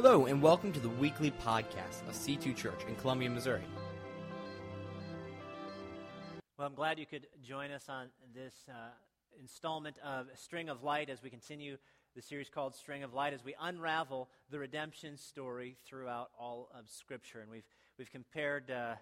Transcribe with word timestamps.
Hello, 0.00 0.26
and 0.26 0.40
welcome 0.40 0.70
to 0.70 0.78
the 0.78 0.88
weekly 0.88 1.32
podcast 1.44 2.06
of 2.06 2.14
C2 2.14 2.54
Church 2.54 2.84
in 2.86 2.94
Columbia, 2.94 3.28
Missouri. 3.28 3.64
Well, 6.56 6.68
I'm 6.68 6.74
glad 6.76 7.00
you 7.00 7.04
could 7.04 7.26
join 7.42 7.72
us 7.72 7.88
on 7.88 8.06
this 8.32 8.54
uh, 8.68 8.90
installment 9.40 9.96
of 9.98 10.28
String 10.36 10.68
of 10.68 10.84
Light 10.84 11.10
as 11.10 11.20
we 11.20 11.30
continue 11.30 11.78
the 12.14 12.22
series 12.22 12.48
called 12.48 12.76
String 12.76 13.02
of 13.02 13.12
Light 13.12 13.32
as 13.32 13.42
we 13.42 13.56
unravel 13.60 14.28
the 14.52 14.60
redemption 14.60 15.16
story 15.16 15.76
throughout 15.84 16.30
all 16.38 16.68
of 16.78 16.88
Scripture. 16.88 17.40
And 17.40 17.50
we've, 17.50 17.66
we've 17.98 18.12
compared 18.12 18.70
uh, 18.70 18.94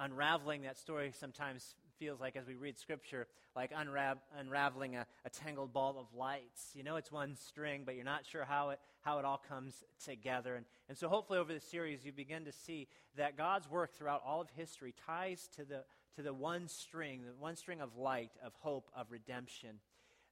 unraveling 0.00 0.62
that 0.62 0.76
story 0.76 1.12
sometimes 1.16 1.76
feels 1.98 2.20
like 2.20 2.36
as 2.36 2.46
we 2.46 2.54
read 2.54 2.78
scripture 2.78 3.26
like 3.56 3.72
unra- 3.72 4.18
unraveling 4.38 4.96
a, 4.96 5.06
a, 5.24 5.30
tangled 5.30 5.72
ball 5.72 5.96
of 5.98 6.06
lights. 6.16 6.70
You 6.74 6.82
know 6.82 6.96
it's 6.96 7.12
one 7.12 7.36
string 7.36 7.82
but 7.84 7.94
you're 7.94 8.04
not 8.04 8.26
sure 8.26 8.44
how 8.44 8.70
it, 8.70 8.80
how 9.00 9.18
it 9.18 9.24
all 9.24 9.40
comes 9.48 9.84
together. 10.04 10.56
And, 10.56 10.66
and 10.88 10.98
so 10.98 11.08
hopefully 11.08 11.38
over 11.38 11.52
the 11.52 11.60
series 11.60 12.04
you 12.04 12.12
begin 12.12 12.44
to 12.44 12.52
see 12.52 12.88
that 13.16 13.36
god's 13.36 13.70
work 13.70 13.94
throughout 13.94 14.22
all 14.26 14.40
of 14.40 14.48
history 14.56 14.94
ties 15.06 15.48
to 15.56 15.64
the, 15.64 15.84
to 16.16 16.22
the 16.22 16.34
one 16.34 16.68
string 16.68 17.22
the 17.22 17.34
one 17.38 17.56
string 17.56 17.80
of 17.80 17.96
light 17.96 18.32
of 18.44 18.52
hope 18.60 18.90
of 18.96 19.10
redemption. 19.10 19.80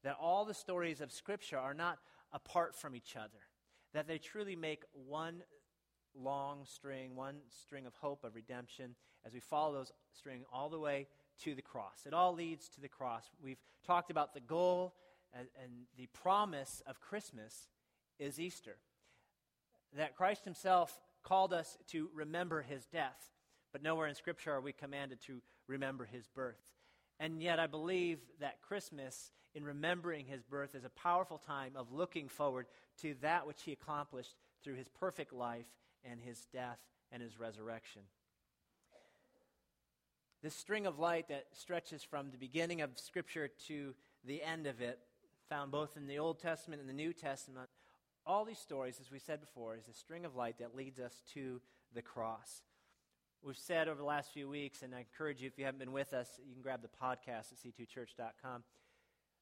That 0.05 0.17
all 0.21 0.45
the 0.45 0.55
stories 0.55 1.01
of 1.01 1.13
scripture 1.13 1.59
are 1.59 1.75
not 1.75 1.99
apart 2.33 2.75
from 2.75 2.97
each 2.97 3.15
other. 3.17 3.39
That 3.95 4.09
they 4.09 4.19
truly 4.19 4.57
make 4.57 4.83
one 4.93 5.43
long 6.15 6.65
string, 6.65 7.15
one 7.15 7.37
string 7.49 7.87
of 7.87 7.95
hope 7.95 8.25
of 8.25 8.35
redemption, 8.35 8.95
as 9.25 9.33
we 9.33 9.41
follow 9.41 9.75
those 9.75 9.93
string 10.13 10.45
all 10.53 10.69
the 10.69 10.79
way 10.79 11.07
to 11.45 11.55
the 11.55 11.63
cross. 11.63 12.05
It 12.07 12.15
all 12.15 12.35
leads 12.35 12.69
to 12.71 12.81
the 12.81 12.89
cross. 12.89 13.25
We've 13.43 13.61
talked 13.87 14.11
about 14.11 14.35
the 14.35 14.41
goal 14.41 14.95
and, 15.33 15.49
and 15.63 15.73
the 15.97 16.07
promise 16.07 16.83
of 16.87 17.01
Christmas 17.01 17.69
is 18.19 18.39
Easter. 18.39 18.77
That 19.97 20.17
Christ 20.17 20.45
himself 20.45 20.99
called 21.23 21.53
us 21.53 21.77
to 21.89 22.11
remember 22.15 22.63
his 22.63 22.85
death, 22.87 23.31
but 23.73 23.83
nowhere 23.83 24.07
in 24.07 24.15
Scripture 24.15 24.53
are 24.53 24.61
we 24.61 24.73
commanded 24.73 25.21
to 25.23 25.41
remember 25.67 26.05
his 26.05 26.27
birth. 26.29 26.61
And 27.21 27.43
yet, 27.43 27.61
I 27.61 27.67
believe 27.67 28.19
that 28.41 28.63
Christmas, 28.63 29.31
in 29.55 29.65
remembering 29.65 30.27
his 30.27 30.43
birth, 30.43 30.75
is 30.75 30.85
a 30.85 30.91
powerful 30.91 31.39
time 31.39 31.73
of 31.77 31.93
looking 31.93 32.29
forward 32.29 32.67
to 33.03 33.15
that 33.23 33.47
which 33.47 33.63
he 33.63 33.73
accomplished 33.73 34.35
through 34.65 34.75
his 34.75 34.89
perfect 34.89 35.33
life 35.33 35.67
and 36.05 36.21
his 36.21 36.47
death 36.53 36.79
and 37.13 37.23
his 37.23 37.39
resurrection. 37.39 38.03
This 40.43 40.55
string 40.57 40.87
of 40.87 40.99
light 40.99 41.29
that 41.29 41.47
stretches 41.53 42.03
from 42.03 42.33
the 42.33 42.37
beginning 42.37 42.81
of 42.81 42.99
Scripture 42.99 43.49
to 43.69 43.95
the 44.25 44.43
end 44.43 44.67
of 44.67 44.81
it, 44.81 44.99
found 45.49 45.71
both 45.71 45.97
in 45.97 46.09
the 46.09 46.19
Old 46.19 46.41
Testament 46.41 46.81
and 46.81 46.89
the 46.89 46.95
New 46.95 47.13
Testament, 47.13 47.69
all 48.27 48.45
these 48.45 48.59
stories, 48.59 48.99
as 49.01 49.11
we 49.11 49.21
said 49.21 49.41
before, 49.41 49.77
is 49.77 49.87
a 49.89 49.93
string 49.93 50.25
of 50.25 50.35
light 50.35 50.59
that 50.59 50.75
leads 50.75 50.99
us 50.99 51.23
to 51.35 51.61
the 51.95 52.03
cross. 52.03 52.63
We've 53.43 53.57
said 53.57 53.87
over 53.87 53.99
the 53.99 54.05
last 54.05 54.33
few 54.33 54.49
weeks, 54.49 54.83
and 54.83 54.95
I 54.95 55.01
encourage 55.01 55.41
you, 55.41 55.47
if 55.47 55.59
you 55.59 55.65
haven't 55.65 55.81
been 55.81 55.93
with 55.93 56.13
us, 56.13 56.29
you 56.45 56.55
can 56.55 56.63
grab 56.63 56.83
the 56.83 56.89
podcast 56.89 57.53
at 57.53 57.59
c2church.com, 57.65 58.65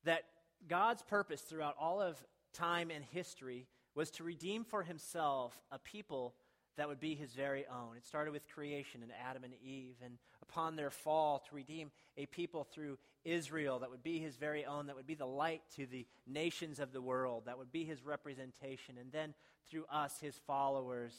that 0.05 0.25
God's 0.69 1.03
purpose 1.03 1.41
throughout 1.41 1.77
all 1.81 2.03
of 2.03 2.17
time 2.53 2.91
and 2.91 3.05
history 3.05 3.67
was 3.95 4.11
to 4.13 4.25
redeem 4.25 4.65
for 4.65 4.83
himself 4.83 5.59
a 5.71 5.79
people 5.79 6.35
that 6.81 6.89
would 6.89 6.99
be 6.99 7.15
his 7.15 7.35
very 7.35 7.67
own. 7.67 7.95
It 7.99 8.07
started 8.07 8.31
with 8.33 8.49
creation 8.49 9.03
and 9.03 9.13
Adam 9.23 9.45
and 9.45 9.53
Eve, 9.63 9.97
and 10.03 10.15
upon 10.41 10.77
their 10.77 10.89
fall, 10.89 11.45
to 11.47 11.55
redeem 11.55 11.91
a 12.17 12.25
people 12.25 12.65
through 12.65 12.97
Israel 13.23 13.81
that 13.81 13.91
would 13.91 14.03
be 14.03 14.19
his 14.19 14.37
very 14.37 14.65
own, 14.65 14.87
that 14.87 14.97
would 14.97 15.07
be 15.07 15.15
the 15.15 15.27
light 15.27 15.61
to 15.77 15.85
the 15.85 16.07
nations 16.27 16.81
of 16.81 16.95
the 16.95 17.03
world, 17.03 17.43
that 17.45 17.59
would 17.59 17.71
be 17.71 17.85
his 17.85 18.03
representation, 18.03 18.97
and 18.99 19.13
then 19.13 19.35
through 19.69 19.85
us, 19.93 20.21
his 20.23 20.35
followers, 20.47 21.13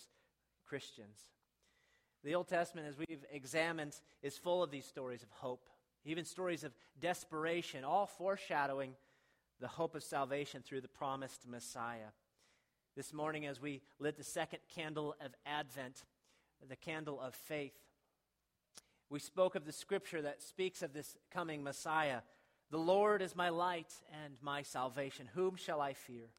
Christians. 0.65 1.19
The 2.23 2.33
Old 2.33 2.47
Testament, 2.47 2.87
as 2.87 2.97
we've 2.97 3.23
examined, 3.31 3.93
is 4.23 4.39
full 4.39 4.63
of 4.63 4.71
these 4.71 4.85
stories 4.85 5.21
of 5.21 5.29
hope, 5.29 5.69
even 6.05 6.25
stories 6.25 6.63
of 6.63 6.71
desperation, 6.99 7.83
all 7.83 8.07
foreshadowing 8.07 8.95
the 9.59 9.67
hope 9.67 9.93
of 9.93 10.01
salvation 10.01 10.63
through 10.63 10.81
the 10.81 10.87
promised 10.87 11.47
Messiah. 11.47 12.09
This 12.97 13.13
morning, 13.13 13.45
as 13.45 13.61
we 13.61 13.81
lit 13.99 14.17
the 14.17 14.23
second 14.23 14.59
candle 14.75 15.15
of 15.23 15.31
Advent, 15.45 16.03
the 16.67 16.75
candle 16.75 17.21
of 17.21 17.33
faith, 17.33 17.71
we 19.09 19.17
spoke 19.17 19.55
of 19.55 19.63
the 19.63 19.71
scripture 19.71 20.21
that 20.21 20.41
speaks 20.41 20.81
of 20.81 20.91
this 20.91 21.15
coming 21.33 21.63
Messiah. 21.63 22.19
The 22.69 22.77
Lord 22.77 23.21
is 23.21 23.33
my 23.33 23.47
light 23.47 23.93
and 24.25 24.33
my 24.41 24.61
salvation. 24.63 25.29
Whom 25.35 25.55
shall 25.55 25.79
I 25.79 25.93
fear? 25.93 26.31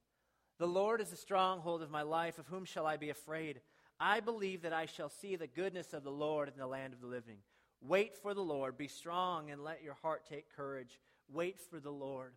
The 0.58 0.66
Lord 0.66 1.00
is 1.00 1.08
the 1.08 1.16
stronghold 1.16 1.80
of 1.80 1.90
my 1.90 2.02
life. 2.02 2.38
Of 2.38 2.48
whom 2.48 2.66
shall 2.66 2.86
I 2.86 2.98
be 2.98 3.08
afraid? 3.08 3.62
I 3.98 4.20
believe 4.20 4.60
that 4.62 4.74
I 4.74 4.84
shall 4.84 5.08
see 5.08 5.36
the 5.36 5.46
goodness 5.46 5.94
of 5.94 6.04
the 6.04 6.10
Lord 6.10 6.48
in 6.48 6.58
the 6.58 6.66
land 6.66 6.92
of 6.92 7.00
the 7.00 7.06
living. 7.06 7.38
Wait 7.80 8.14
for 8.14 8.34
the 8.34 8.42
Lord. 8.42 8.76
Be 8.76 8.88
strong 8.88 9.50
and 9.50 9.64
let 9.64 9.82
your 9.82 9.96
heart 10.02 10.26
take 10.28 10.54
courage. 10.54 11.00
Wait 11.32 11.58
for 11.58 11.80
the 11.80 11.90
Lord. 11.90 12.34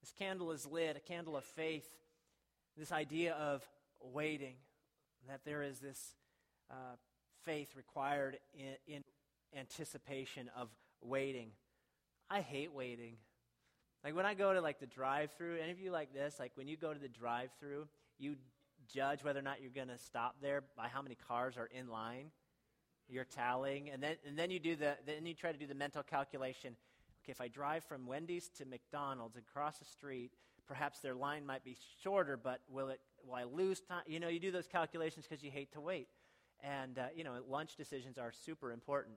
This 0.00 0.14
candle 0.18 0.50
is 0.50 0.66
lit, 0.66 0.96
a 0.96 1.00
candle 1.00 1.36
of 1.36 1.44
faith 1.44 1.90
this 2.80 2.92
idea 2.92 3.34
of 3.34 3.62
waiting, 4.00 4.54
that 5.28 5.40
there 5.44 5.62
is 5.62 5.78
this 5.80 6.14
uh, 6.70 6.96
faith 7.44 7.76
required 7.76 8.38
in, 8.54 8.94
in 8.94 9.04
anticipation 9.54 10.50
of 10.56 10.70
waiting. 11.02 11.50
I 12.30 12.40
hate 12.40 12.72
waiting. 12.72 13.16
Like 14.02 14.16
when 14.16 14.24
I 14.24 14.32
go 14.32 14.54
to 14.54 14.62
like 14.62 14.80
the 14.80 14.86
drive-through, 14.86 15.58
any 15.62 15.70
of 15.72 15.78
you 15.78 15.90
like 15.90 16.14
this? 16.14 16.36
Like 16.40 16.52
when 16.54 16.68
you 16.68 16.78
go 16.78 16.94
to 16.94 16.98
the 16.98 17.08
drive-through, 17.08 17.86
you 18.18 18.36
judge 18.88 19.22
whether 19.22 19.38
or 19.38 19.42
not 19.42 19.60
you're 19.60 19.70
going 19.70 19.88
to 19.88 19.98
stop 19.98 20.36
there 20.40 20.62
by 20.74 20.88
how 20.88 21.02
many 21.02 21.18
cars 21.28 21.58
are 21.58 21.68
in 21.78 21.88
line. 21.88 22.30
You're 23.08 23.24
tallying, 23.24 23.90
and 23.90 24.02
then 24.02 24.14
and 24.26 24.38
then 24.38 24.50
you 24.50 24.60
do 24.60 24.76
the 24.76 24.96
then 25.04 25.26
you 25.26 25.34
try 25.34 25.50
to 25.50 25.58
do 25.58 25.66
the 25.66 25.74
mental 25.74 26.02
calculation. 26.04 26.76
Okay, 27.24 27.32
if 27.32 27.40
I 27.40 27.48
drive 27.48 27.82
from 27.84 28.06
Wendy's 28.06 28.48
to 28.58 28.64
McDonald's 28.64 29.34
and 29.36 29.44
cross 29.52 29.78
the 29.78 29.84
street, 29.84 30.30
perhaps 30.70 31.00
their 31.00 31.16
line 31.16 31.44
might 31.44 31.64
be 31.64 31.76
shorter, 32.00 32.36
but 32.36 32.60
will 32.70 32.90
it? 32.90 33.00
Will 33.26 33.34
I 33.34 33.42
lose 33.42 33.80
time? 33.80 34.02
You 34.06 34.20
know, 34.20 34.28
you 34.28 34.38
do 34.38 34.52
those 34.52 34.68
calculations 34.68 35.26
because 35.28 35.42
you 35.42 35.50
hate 35.50 35.72
to 35.72 35.80
wait, 35.80 36.06
and 36.62 36.96
uh, 36.96 37.06
you 37.12 37.24
know, 37.24 37.32
lunch 37.48 37.74
decisions 37.74 38.18
are 38.18 38.30
super 38.44 38.70
important. 38.70 39.16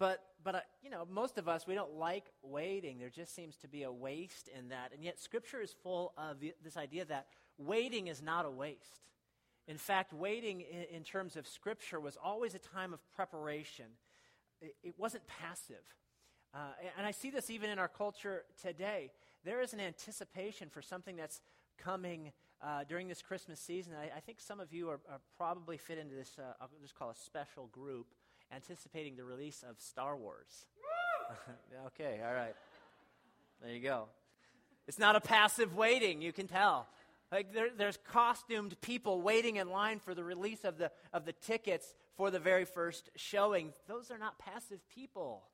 But 0.00 0.20
but 0.42 0.54
uh, 0.56 0.60
you 0.82 0.90
know, 0.90 1.06
most 1.08 1.38
of 1.38 1.46
us 1.46 1.64
we 1.64 1.74
don't 1.74 1.94
like 1.94 2.24
waiting. 2.42 2.98
There 2.98 3.08
just 3.08 3.36
seems 3.36 3.56
to 3.58 3.68
be 3.68 3.84
a 3.84 3.92
waste 3.92 4.48
in 4.48 4.70
that, 4.70 4.90
and 4.92 5.04
yet 5.04 5.20
Scripture 5.20 5.60
is 5.60 5.72
full 5.80 6.12
of 6.18 6.38
this 6.64 6.76
idea 6.76 7.04
that 7.04 7.28
waiting 7.56 8.08
is 8.08 8.20
not 8.20 8.46
a 8.46 8.50
waste. 8.50 9.04
In 9.68 9.78
fact, 9.78 10.12
waiting 10.12 10.62
in, 10.62 10.96
in 10.96 11.04
terms 11.04 11.36
of 11.36 11.46
Scripture 11.46 12.00
was 12.00 12.18
always 12.20 12.56
a 12.56 12.58
time 12.58 12.92
of 12.92 12.98
preparation. 13.14 13.86
It, 14.60 14.74
it 14.82 14.94
wasn't 14.98 15.22
passive. 15.28 15.84
Uh, 16.52 16.58
and 16.96 17.06
I 17.06 17.10
see 17.10 17.30
this 17.30 17.48
even 17.50 17.70
in 17.70 17.78
our 17.78 17.88
culture 17.88 18.44
today 18.60 19.10
there 19.46 19.62
is 19.62 19.72
an 19.72 19.80
anticipation 19.80 20.68
for 20.68 20.82
something 20.82 21.16
that's 21.16 21.40
coming 21.78 22.32
uh, 22.62 22.84
during 22.88 23.06
this 23.06 23.22
Christmas 23.22 23.60
season. 23.60 23.92
I, 23.94 24.16
I, 24.16 24.20
think 24.20 24.40
some 24.40 24.60
of 24.60 24.72
you 24.72 24.88
are, 24.88 25.00
are 25.10 25.20
probably 25.36 25.76
fit 25.76 25.98
into 25.98 26.14
this, 26.14 26.36
uh, 26.38 26.54
I'll 26.60 26.68
just 26.82 26.94
call 26.94 27.10
a 27.10 27.14
special 27.14 27.66
group, 27.66 28.08
anticipating 28.52 29.14
the 29.16 29.24
release 29.24 29.62
of 29.68 29.78
Star 29.78 30.16
Wars. 30.16 30.66
okay, 31.86 32.20
all 32.26 32.34
right. 32.34 32.54
There 33.62 33.72
you 33.72 33.80
go. 33.80 34.06
It's 34.88 34.98
not 34.98 35.16
a 35.16 35.20
passive 35.20 35.76
waiting, 35.76 36.22
you 36.22 36.32
can 36.32 36.48
tell. 36.48 36.88
Like 37.30 37.52
there, 37.52 37.68
there's 37.76 37.98
costumed 38.08 38.80
people 38.80 39.20
waiting 39.20 39.56
in 39.56 39.68
line 39.70 39.98
for 39.98 40.14
the 40.14 40.24
release 40.24 40.64
of 40.64 40.78
the, 40.78 40.90
of 41.12 41.24
the 41.24 41.32
tickets 41.32 41.94
for 42.16 42.30
the 42.30 42.38
very 42.38 42.64
first 42.64 43.10
showing. 43.16 43.72
Those 43.86 44.10
are 44.10 44.18
not 44.18 44.38
passive 44.38 44.80
people, 44.88 45.44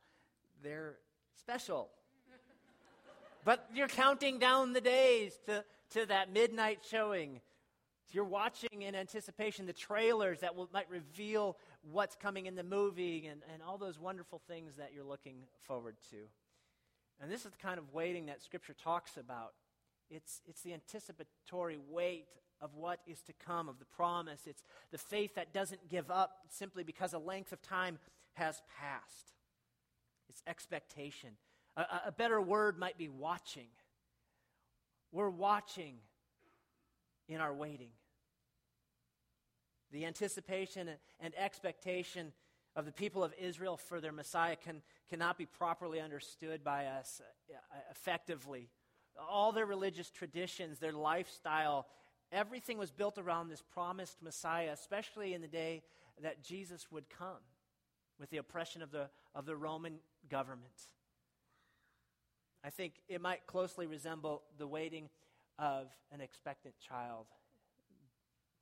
they're 0.63 0.97
special. 1.39 1.91
But 3.45 3.69
you're 3.75 3.89
counting 3.89 4.39
down 4.39 4.73
the 4.73 4.81
days 4.81 5.39
to, 5.47 5.65
to 5.91 6.07
that 6.07 6.33
midnight 6.33 6.81
showing. 6.89 7.41
You're 8.13 8.25
watching 8.25 8.83
in 8.83 8.95
anticipation 8.95 9.67
the 9.67 9.73
trailers 9.73 10.41
that 10.41 10.55
will, 10.55 10.69
might 10.73 10.91
reveal 10.91 11.57
what's 11.91 12.15
coming 12.15 12.47
in 12.47 12.55
the 12.55 12.63
movie 12.63 13.27
and, 13.27 13.41
and 13.53 13.63
all 13.63 13.79
those 13.79 13.99
wonderful 13.99 14.41
things 14.47 14.75
that 14.77 14.91
you're 14.95 15.05
looking 15.05 15.37
forward 15.63 15.97
to. 16.11 16.17
And 17.21 17.31
this 17.31 17.45
is 17.45 17.53
the 17.53 17.59
kind 17.59 17.79
of 17.79 17.93
waiting 17.93 18.27
that 18.27 18.43
Scripture 18.43 18.75
talks 18.75 19.17
about. 19.17 19.55
It's, 20.11 20.43
it's 20.47 20.61
the 20.61 20.75
anticipatory 20.75 21.79
wait 21.89 22.27
of 22.61 22.75
what 22.75 23.01
is 23.07 23.21
to 23.23 23.33
come, 23.33 23.69
of 23.69 23.79
the 23.79 23.85
promise. 23.87 24.43
It's 24.47 24.63
the 24.91 24.99
faith 24.99 25.35
that 25.35 25.53
doesn't 25.53 25.89
give 25.89 26.11
up 26.11 26.33
simply 26.51 26.85
because 26.85 27.13
a 27.13 27.19
length 27.19 27.53
of 27.53 27.63
time 27.63 27.99
has 28.35 28.63
passed. 28.79 29.33
It's 30.29 30.43
expectation. 30.47 31.31
A, 31.77 31.85
a 32.07 32.13
better 32.13 32.41
word 32.41 32.79
might 32.79 32.99
be 32.99 33.09
watching. 33.09 33.69
We're 35.11 35.31
watching 35.31 35.97
in 37.29 37.41
our 37.41 37.53
waiting. 37.53 37.91
The 39.91 40.07
anticipation 40.07 40.89
and 41.21 41.35
expectation 41.37 42.33
of 42.75 42.87
the 42.87 42.93
people 42.93 43.23
of 43.23 43.35
Israel 43.39 43.77
for 43.77 44.01
their 44.01 44.13
Messiah 44.13 44.57
can, 44.57 44.83
cannot 45.11 45.37
be 45.37 45.45
properly 45.45 46.01
understood 46.01 46.65
by 46.65 46.87
us 46.87 47.21
uh, 47.51 47.57
effectively. 47.91 48.71
All 49.31 49.53
their 49.53 49.67
religious 49.67 50.11
traditions, 50.11 50.79
their 50.79 50.93
lifestyle, 50.93 51.87
Everything 52.33 52.79
was 52.79 52.91
built 52.91 53.19
around 53.19 53.49
this 53.49 53.63
promised 53.63 54.23
Messiah, 54.23 54.71
especially 54.73 55.35
in 55.35 55.43
the 55.43 55.49
day 55.49 55.83
that 56.23 56.43
Jesus 56.43 56.91
would 56.91 57.11
come 57.11 57.43
with 58.19 58.31
the 58.31 58.39
oppression 58.39 58.81
of 58.81 58.91
the, 58.91 59.11
of 59.35 59.45
the 59.45 59.55
Roman 59.55 59.99
government. 60.31 60.73
I 62.65 62.71
think 62.71 62.95
it 63.09 63.21
might 63.21 63.47
closely 63.47 63.87
resemble 63.87 64.43
the 64.59 64.67
waiting 64.67 65.09
of 65.59 65.89
an 66.13 66.21
expectant 66.21 66.75
child. 66.79 67.27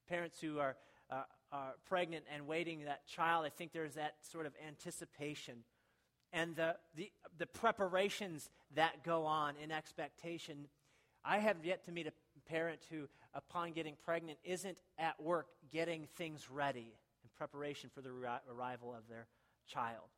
Parents 0.08 0.40
who 0.40 0.58
are, 0.58 0.76
uh, 1.10 1.22
are 1.52 1.74
pregnant 1.86 2.24
and 2.34 2.46
waiting 2.46 2.84
that 2.84 3.06
child, 3.06 3.44
I 3.46 3.50
think 3.50 3.72
there's 3.72 3.94
that 3.94 4.14
sort 4.22 4.46
of 4.46 4.52
anticipation 4.66 5.64
and 6.32 6.54
the, 6.54 6.76
the, 6.94 7.10
the 7.38 7.46
preparations 7.46 8.50
that 8.74 9.02
go 9.04 9.24
on 9.24 9.54
in 9.62 9.72
expectation. 9.72 10.68
I 11.24 11.38
have 11.38 11.64
yet 11.64 11.84
to 11.86 11.92
meet 11.92 12.06
a 12.06 12.12
parent 12.48 12.80
who, 12.90 13.08
upon 13.34 13.72
getting 13.72 13.96
pregnant, 14.04 14.38
isn't 14.44 14.78
at 14.98 15.20
work 15.20 15.48
getting 15.72 16.06
things 16.16 16.48
ready 16.50 16.94
in 17.22 17.30
preparation 17.36 17.90
for 17.92 18.00
the 18.00 18.10
arrival 18.10 18.94
of 18.94 19.08
their 19.08 19.26
child. 19.66 20.08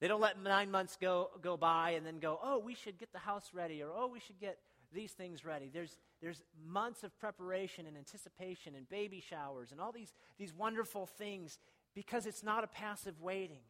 They 0.00 0.08
don't 0.08 0.20
let 0.20 0.40
nine 0.40 0.70
months 0.70 0.96
go, 1.00 1.30
go 1.42 1.56
by 1.56 1.90
and 1.90 2.06
then 2.06 2.18
go, 2.20 2.38
oh, 2.42 2.58
we 2.58 2.74
should 2.74 2.98
get 2.98 3.12
the 3.12 3.18
house 3.18 3.50
ready, 3.52 3.82
or 3.82 3.90
oh, 3.94 4.06
we 4.06 4.20
should 4.20 4.38
get 4.38 4.58
these 4.92 5.12
things 5.12 5.44
ready. 5.44 5.70
There's, 5.72 5.98
there's 6.22 6.42
months 6.66 7.02
of 7.02 7.18
preparation 7.18 7.86
and 7.86 7.96
anticipation 7.96 8.74
and 8.74 8.88
baby 8.88 9.20
showers 9.20 9.72
and 9.72 9.80
all 9.80 9.92
these, 9.92 10.14
these 10.38 10.54
wonderful 10.54 11.06
things 11.06 11.58
because 11.94 12.26
it's 12.26 12.42
not 12.42 12.64
a 12.64 12.68
passive 12.68 13.20
waiting. 13.20 13.62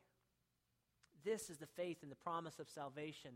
This 1.24 1.50
is 1.50 1.56
the 1.56 1.66
faith 1.66 1.98
and 2.02 2.10
the 2.10 2.16
promise 2.16 2.58
of 2.58 2.68
salvation 2.68 3.32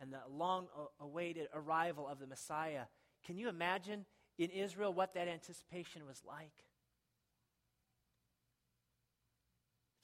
and 0.00 0.12
the 0.12 0.20
long 0.30 0.66
awaited 1.00 1.48
arrival 1.54 2.08
of 2.08 2.18
the 2.18 2.26
Messiah. 2.26 2.82
Can 3.24 3.36
you 3.36 3.48
imagine 3.48 4.04
in 4.38 4.50
Israel 4.50 4.92
what 4.92 5.14
that 5.14 5.28
anticipation 5.28 6.06
was 6.06 6.22
like? 6.26 6.64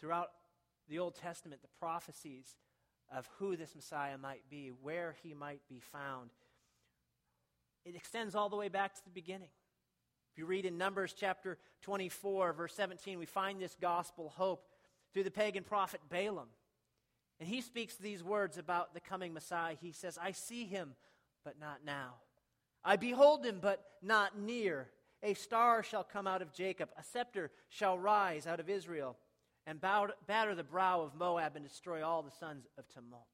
Throughout 0.00 0.30
the 0.88 0.98
Old 0.98 1.14
Testament, 1.14 1.62
the 1.62 1.68
prophecies 1.78 2.56
of 3.14 3.28
who 3.38 3.56
this 3.56 3.74
Messiah 3.74 4.18
might 4.18 4.42
be, 4.50 4.72
where 4.82 5.16
he 5.22 5.34
might 5.34 5.60
be 5.68 5.80
found, 5.80 6.30
it 7.84 7.94
extends 7.94 8.34
all 8.34 8.48
the 8.48 8.56
way 8.56 8.68
back 8.68 8.94
to 8.94 9.04
the 9.04 9.10
beginning. 9.10 9.50
If 10.32 10.38
you 10.38 10.46
read 10.46 10.64
in 10.64 10.78
Numbers 10.78 11.14
chapter 11.16 11.58
24, 11.82 12.54
verse 12.54 12.74
17, 12.74 13.18
we 13.18 13.26
find 13.26 13.60
this 13.60 13.76
gospel 13.80 14.32
hope 14.34 14.64
through 15.12 15.24
the 15.24 15.30
pagan 15.30 15.62
prophet 15.62 16.00
Balaam. 16.08 16.48
And 17.38 17.48
he 17.48 17.60
speaks 17.60 17.96
these 17.96 18.22
words 18.22 18.58
about 18.58 18.94
the 18.94 19.00
coming 19.00 19.32
Messiah. 19.34 19.76
He 19.80 19.92
says, 19.92 20.18
I 20.20 20.32
see 20.32 20.64
him, 20.64 20.94
but 21.44 21.60
not 21.60 21.84
now. 21.84 22.14
I 22.84 22.96
behold 22.96 23.44
him, 23.44 23.58
but 23.60 23.84
not 24.02 24.38
near. 24.38 24.88
A 25.22 25.34
star 25.34 25.82
shall 25.82 26.04
come 26.04 26.26
out 26.26 26.42
of 26.42 26.52
Jacob, 26.52 26.90
a 26.98 27.02
scepter 27.02 27.50
shall 27.68 27.98
rise 27.98 28.46
out 28.46 28.60
of 28.60 28.68
Israel 28.68 29.16
and 29.66 29.80
batter 29.80 30.54
the 30.54 30.64
brow 30.64 31.02
of 31.02 31.14
Moab 31.14 31.56
and 31.56 31.64
destroy 31.64 32.04
all 32.04 32.22
the 32.22 32.30
sons 32.30 32.66
of 32.78 32.88
tumult. 32.88 33.26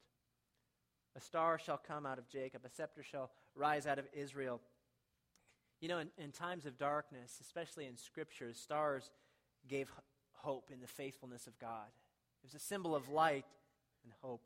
A 1.17 1.21
star 1.21 1.59
shall 1.59 1.79
come 1.79 2.07
out 2.07 2.19
of 2.19 2.29
Jacob, 2.29 2.63
a 2.65 2.71
scepter 2.71 3.03
shall 3.03 3.31
rise 3.55 3.87
out 3.87 3.99
of 3.99 4.07
Israel. 4.13 4.61
You 5.81 5.89
know, 5.89 5.99
in, 5.99 6.09
in 6.19 6.31
times 6.31 6.67
of 6.67 6.79
darkness, 6.79 7.39
especially 7.41 7.87
in 7.87 7.97
scriptures, 7.97 8.59
stars 8.59 9.11
gave 9.67 9.91
hope 10.33 10.71
in 10.73 10.81
the 10.81 10.87
faithfulness 10.87 11.47
of 11.47 11.59
God. 11.59 11.89
It 12.43 12.47
was 12.47 12.55
a 12.55 12.65
symbol 12.65 12.95
of 12.95 13.09
light 13.09 13.45
and 14.05 14.13
hope. 14.23 14.43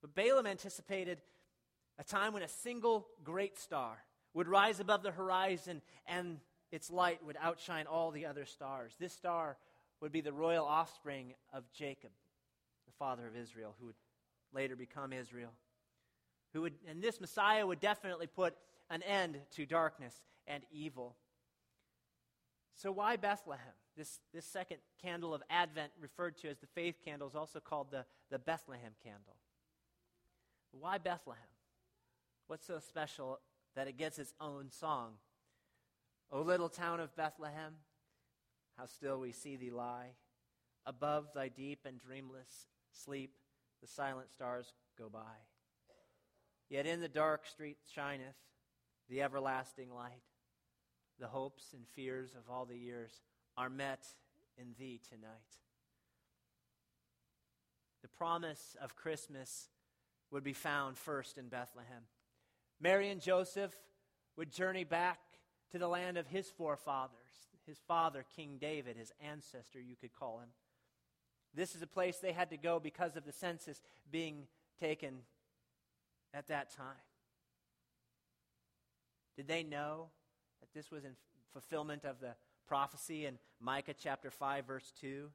But 0.00 0.14
Balaam 0.14 0.46
anticipated 0.46 1.20
a 1.98 2.04
time 2.04 2.32
when 2.32 2.42
a 2.42 2.48
single 2.48 3.08
great 3.22 3.58
star 3.58 3.98
would 4.34 4.48
rise 4.48 4.80
above 4.80 5.02
the 5.02 5.10
horizon 5.10 5.82
and 6.06 6.38
its 6.70 6.90
light 6.90 7.24
would 7.24 7.36
outshine 7.40 7.86
all 7.86 8.10
the 8.10 8.26
other 8.26 8.44
stars. 8.44 8.94
This 8.98 9.12
star 9.12 9.56
would 10.00 10.12
be 10.12 10.20
the 10.20 10.32
royal 10.32 10.64
offspring 10.64 11.34
of 11.52 11.64
Jacob, 11.72 12.10
the 12.86 12.92
father 12.98 13.26
of 13.26 13.36
Israel, 13.36 13.74
who 13.80 13.86
would 13.86 13.96
later 14.52 14.76
become 14.76 15.12
Israel. 15.12 15.52
Who 16.52 16.62
would, 16.62 16.74
and 16.88 17.02
this 17.02 17.20
Messiah 17.20 17.66
would 17.66 17.80
definitely 17.80 18.26
put 18.26 18.54
an 18.90 19.02
end 19.02 19.38
to 19.56 19.66
darkness 19.66 20.14
and 20.46 20.62
evil. 20.72 21.16
So, 22.74 22.92
why 22.92 23.16
Bethlehem? 23.16 23.74
This, 23.96 24.20
this 24.32 24.46
second 24.46 24.78
candle 25.02 25.34
of 25.34 25.42
Advent, 25.50 25.90
referred 26.00 26.36
to 26.38 26.48
as 26.48 26.58
the 26.58 26.68
faith 26.68 26.96
candle, 27.04 27.26
is 27.26 27.34
also 27.34 27.58
called 27.58 27.90
the, 27.90 28.04
the 28.30 28.38
Bethlehem 28.38 28.92
candle. 29.02 29.34
Why 30.70 30.98
Bethlehem? 30.98 31.42
What's 32.46 32.66
so 32.66 32.78
special 32.78 33.40
that 33.74 33.88
it 33.88 33.98
gets 33.98 34.18
its 34.18 34.32
own 34.40 34.70
song? 34.70 35.14
O 36.30 36.42
little 36.42 36.68
town 36.68 37.00
of 37.00 37.14
Bethlehem, 37.16 37.74
how 38.78 38.86
still 38.86 39.18
we 39.18 39.32
see 39.32 39.56
thee 39.56 39.70
lie. 39.70 40.12
Above 40.86 41.28
thy 41.34 41.48
deep 41.48 41.80
and 41.84 42.00
dreamless 42.00 42.68
sleep, 42.92 43.32
the 43.82 43.88
silent 43.88 44.30
stars 44.30 44.72
go 44.96 45.08
by. 45.08 45.36
Yet 46.70 46.86
in 46.86 47.00
the 47.00 47.08
dark 47.08 47.46
street 47.46 47.78
shineth 47.94 48.36
the 49.08 49.22
everlasting 49.22 49.92
light. 49.92 50.22
The 51.18 51.26
hopes 51.26 51.72
and 51.72 51.86
fears 51.88 52.30
of 52.36 52.50
all 52.52 52.64
the 52.64 52.76
years 52.76 53.12
are 53.56 53.68
met 53.68 54.06
in 54.56 54.74
thee 54.78 55.00
tonight. 55.08 55.30
The 58.02 58.08
promise 58.08 58.76
of 58.80 58.94
Christmas 58.94 59.68
would 60.30 60.44
be 60.44 60.52
found 60.52 60.96
first 60.96 61.36
in 61.36 61.48
Bethlehem. 61.48 62.04
Mary 62.80 63.10
and 63.10 63.20
Joseph 63.20 63.74
would 64.36 64.52
journey 64.52 64.84
back 64.84 65.18
to 65.72 65.78
the 65.78 65.88
land 65.88 66.16
of 66.16 66.28
his 66.28 66.48
forefathers 66.48 67.48
his 67.68 67.78
father, 67.86 68.24
King 68.34 68.56
David, 68.60 68.96
his 68.96 69.12
ancestor, 69.24 69.80
you 69.80 69.94
could 69.94 70.12
call 70.12 70.40
him. 70.40 70.48
This 71.54 71.74
is 71.74 71.82
a 71.82 71.86
place 71.86 72.18
they 72.18 72.32
had 72.32 72.50
to 72.50 72.56
go 72.56 72.80
because 72.80 73.16
of 73.16 73.24
the 73.24 73.32
census 73.32 73.80
being 74.10 74.46
taken 74.80 75.18
at 76.34 76.48
that 76.48 76.74
time. 76.74 76.86
Did 79.36 79.46
they 79.46 79.62
know 79.62 80.08
that 80.60 80.72
this 80.74 80.90
was 80.90 81.04
in 81.04 81.12
fulfillment 81.52 82.04
of 82.04 82.20
the 82.20 82.34
prophecy 82.66 83.26
in 83.26 83.38
Micah 83.60 83.94
chapter 83.96 84.30
5, 84.30 84.66
verse 84.66 84.92
2? 85.00 85.30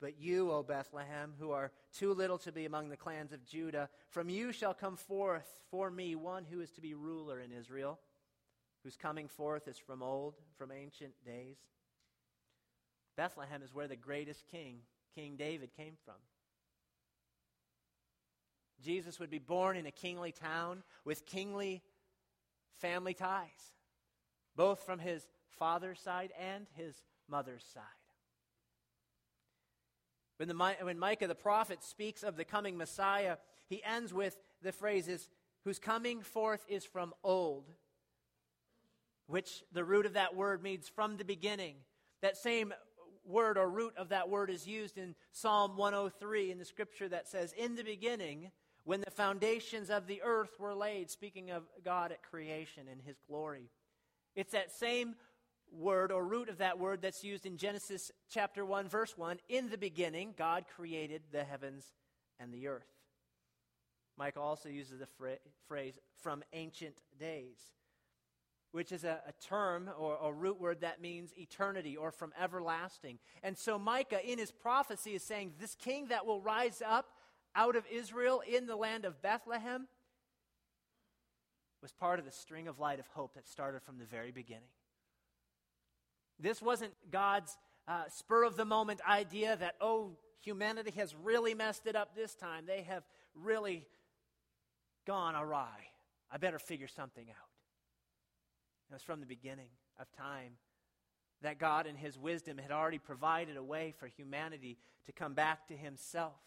But 0.00 0.18
you, 0.18 0.50
O 0.52 0.62
Bethlehem, 0.62 1.34
who 1.38 1.50
are 1.50 1.72
too 1.92 2.14
little 2.14 2.38
to 2.38 2.52
be 2.52 2.66
among 2.66 2.88
the 2.88 2.96
clans 2.96 3.32
of 3.32 3.44
Judah, 3.44 3.88
from 4.10 4.28
you 4.28 4.52
shall 4.52 4.74
come 4.74 4.96
forth 4.96 5.60
for 5.70 5.90
me 5.90 6.14
one 6.14 6.44
who 6.44 6.60
is 6.60 6.70
to 6.72 6.80
be 6.80 6.94
ruler 6.94 7.40
in 7.40 7.52
Israel 7.52 7.98
whose 8.88 8.96
coming 8.96 9.28
forth 9.28 9.68
is 9.68 9.76
from 9.76 10.02
old, 10.02 10.32
from 10.56 10.72
ancient 10.72 11.12
days. 11.22 11.58
Bethlehem 13.18 13.60
is 13.62 13.74
where 13.74 13.86
the 13.86 13.96
greatest 13.96 14.46
king, 14.50 14.78
King 15.14 15.36
David, 15.36 15.76
came 15.76 15.92
from. 16.06 16.14
Jesus 18.82 19.20
would 19.20 19.28
be 19.28 19.38
born 19.38 19.76
in 19.76 19.84
a 19.84 19.90
kingly 19.90 20.32
town 20.32 20.82
with 21.04 21.26
kingly 21.26 21.82
family 22.78 23.12
ties, 23.12 23.74
both 24.56 24.86
from 24.86 25.00
his 25.00 25.26
father's 25.58 26.00
side 26.00 26.32
and 26.40 26.64
his 26.74 27.02
mother's 27.28 27.66
side. 27.74 27.82
When, 30.38 30.48
the, 30.48 30.76
when 30.80 30.98
Micah 30.98 31.26
the 31.26 31.34
prophet 31.34 31.84
speaks 31.84 32.22
of 32.22 32.38
the 32.38 32.44
coming 32.46 32.78
Messiah, 32.78 33.36
he 33.68 33.84
ends 33.84 34.14
with 34.14 34.38
the 34.62 34.72
phrases, 34.72 35.28
whose 35.64 35.78
coming 35.78 36.22
forth 36.22 36.64
is 36.70 36.86
from 36.86 37.12
old, 37.22 37.68
which 39.28 39.62
the 39.72 39.84
root 39.84 40.06
of 40.06 40.14
that 40.14 40.34
word 40.34 40.62
means 40.62 40.88
from 40.88 41.16
the 41.16 41.24
beginning. 41.24 41.76
That 42.22 42.36
same 42.36 42.74
word 43.24 43.58
or 43.58 43.68
root 43.68 43.94
of 43.96 44.08
that 44.08 44.28
word 44.28 44.50
is 44.50 44.66
used 44.66 44.98
in 44.98 45.14
Psalm 45.32 45.76
103 45.76 46.50
in 46.50 46.58
the 46.58 46.64
scripture 46.64 47.08
that 47.10 47.28
says, 47.28 47.52
In 47.52 47.76
the 47.76 47.84
beginning, 47.84 48.50
when 48.84 49.02
the 49.02 49.10
foundations 49.10 49.90
of 49.90 50.06
the 50.06 50.22
earth 50.22 50.58
were 50.58 50.74
laid, 50.74 51.10
speaking 51.10 51.50
of 51.50 51.64
God 51.84 52.10
at 52.10 52.22
creation 52.22 52.84
and 52.90 53.02
his 53.02 53.18
glory. 53.28 53.70
It's 54.34 54.52
that 54.52 54.72
same 54.72 55.14
word 55.70 56.10
or 56.10 56.24
root 56.24 56.48
of 56.48 56.58
that 56.58 56.78
word 56.78 57.02
that's 57.02 57.22
used 57.22 57.44
in 57.44 57.58
Genesis 57.58 58.10
chapter 58.30 58.64
1, 58.64 58.88
verse 58.88 59.18
1. 59.18 59.40
In 59.50 59.68
the 59.68 59.76
beginning, 59.76 60.32
God 60.38 60.64
created 60.74 61.20
the 61.30 61.44
heavens 61.44 61.84
and 62.40 62.52
the 62.52 62.66
earth. 62.66 62.88
Micah 64.16 64.40
also 64.40 64.70
uses 64.70 65.00
the 65.00 65.46
phrase 65.68 65.98
from 66.22 66.42
ancient 66.54 66.96
days 67.20 67.58
which 68.72 68.92
is 68.92 69.04
a, 69.04 69.20
a 69.26 69.32
term 69.46 69.90
or 69.98 70.18
a 70.22 70.32
root 70.32 70.60
word 70.60 70.80
that 70.82 71.00
means 71.00 71.32
eternity 71.36 71.96
or 71.96 72.10
from 72.10 72.32
everlasting. 72.40 73.18
And 73.42 73.56
so 73.56 73.78
Micah, 73.78 74.24
in 74.24 74.38
his 74.38 74.50
prophecy, 74.50 75.14
is 75.14 75.22
saying 75.22 75.52
this 75.58 75.74
king 75.74 76.08
that 76.08 76.26
will 76.26 76.40
rise 76.40 76.82
up 76.86 77.06
out 77.54 77.76
of 77.76 77.84
Israel 77.90 78.42
in 78.46 78.66
the 78.66 78.76
land 78.76 79.04
of 79.04 79.22
Bethlehem 79.22 79.88
was 81.80 81.92
part 81.92 82.18
of 82.18 82.24
the 82.24 82.32
string 82.32 82.68
of 82.68 82.78
light 82.78 82.98
of 82.98 83.06
hope 83.08 83.34
that 83.34 83.46
started 83.46 83.82
from 83.82 83.98
the 83.98 84.04
very 84.04 84.32
beginning. 84.32 84.68
This 86.38 86.60
wasn't 86.60 86.92
God's 87.10 87.56
uh, 87.86 88.04
spur 88.08 88.44
of 88.44 88.56
the 88.56 88.64
moment 88.64 89.00
idea 89.08 89.56
that, 89.56 89.76
oh, 89.80 90.16
humanity 90.40 90.92
has 90.92 91.14
really 91.14 91.54
messed 91.54 91.86
it 91.86 91.96
up 91.96 92.14
this 92.14 92.34
time. 92.34 92.64
They 92.66 92.82
have 92.82 93.04
really 93.34 93.86
gone 95.06 95.34
awry. 95.34 95.88
I 96.30 96.36
better 96.36 96.58
figure 96.58 96.88
something 96.88 97.26
out. 97.30 97.47
It 98.90 98.94
was 98.94 99.02
from 99.02 99.20
the 99.20 99.26
beginning 99.26 99.70
of 99.98 100.10
time 100.12 100.52
that 101.42 101.58
God, 101.58 101.86
in 101.86 101.94
His 101.94 102.18
wisdom, 102.18 102.58
had 102.58 102.72
already 102.72 102.98
provided 102.98 103.56
a 103.56 103.62
way 103.62 103.94
for 103.98 104.06
humanity 104.06 104.78
to 105.06 105.12
come 105.12 105.34
back 105.34 105.68
to 105.68 105.76
Himself. 105.76 106.40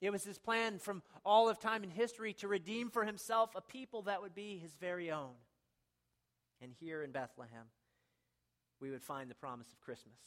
It 0.00 0.10
was 0.10 0.24
His 0.24 0.38
plan 0.38 0.78
from 0.78 1.02
all 1.24 1.48
of 1.48 1.58
time 1.58 1.82
and 1.82 1.92
history 1.92 2.32
to 2.34 2.48
redeem 2.48 2.90
for 2.90 3.04
Himself 3.04 3.50
a 3.54 3.60
people 3.60 4.02
that 4.02 4.22
would 4.22 4.34
be 4.34 4.58
His 4.58 4.74
very 4.74 5.10
own. 5.10 5.34
And 6.60 6.72
here 6.80 7.02
in 7.02 7.12
Bethlehem, 7.12 7.66
we 8.80 8.90
would 8.90 9.02
find 9.02 9.30
the 9.30 9.34
promise 9.34 9.70
of 9.72 9.80
Christmas. 9.80 10.18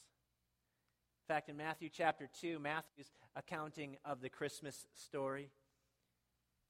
In 1.29 1.33
fact, 1.33 1.49
in 1.49 1.57
Matthew 1.57 1.89
chapter 1.91 2.29
2, 2.39 2.59
Matthew's 2.59 3.11
accounting 3.35 3.97
of 4.05 4.21
the 4.21 4.29
Christmas 4.29 4.85
story 4.93 5.49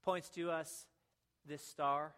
points 0.04 0.30
to 0.30 0.50
us 0.50 0.88
this 1.46 1.62
star. 1.62 2.13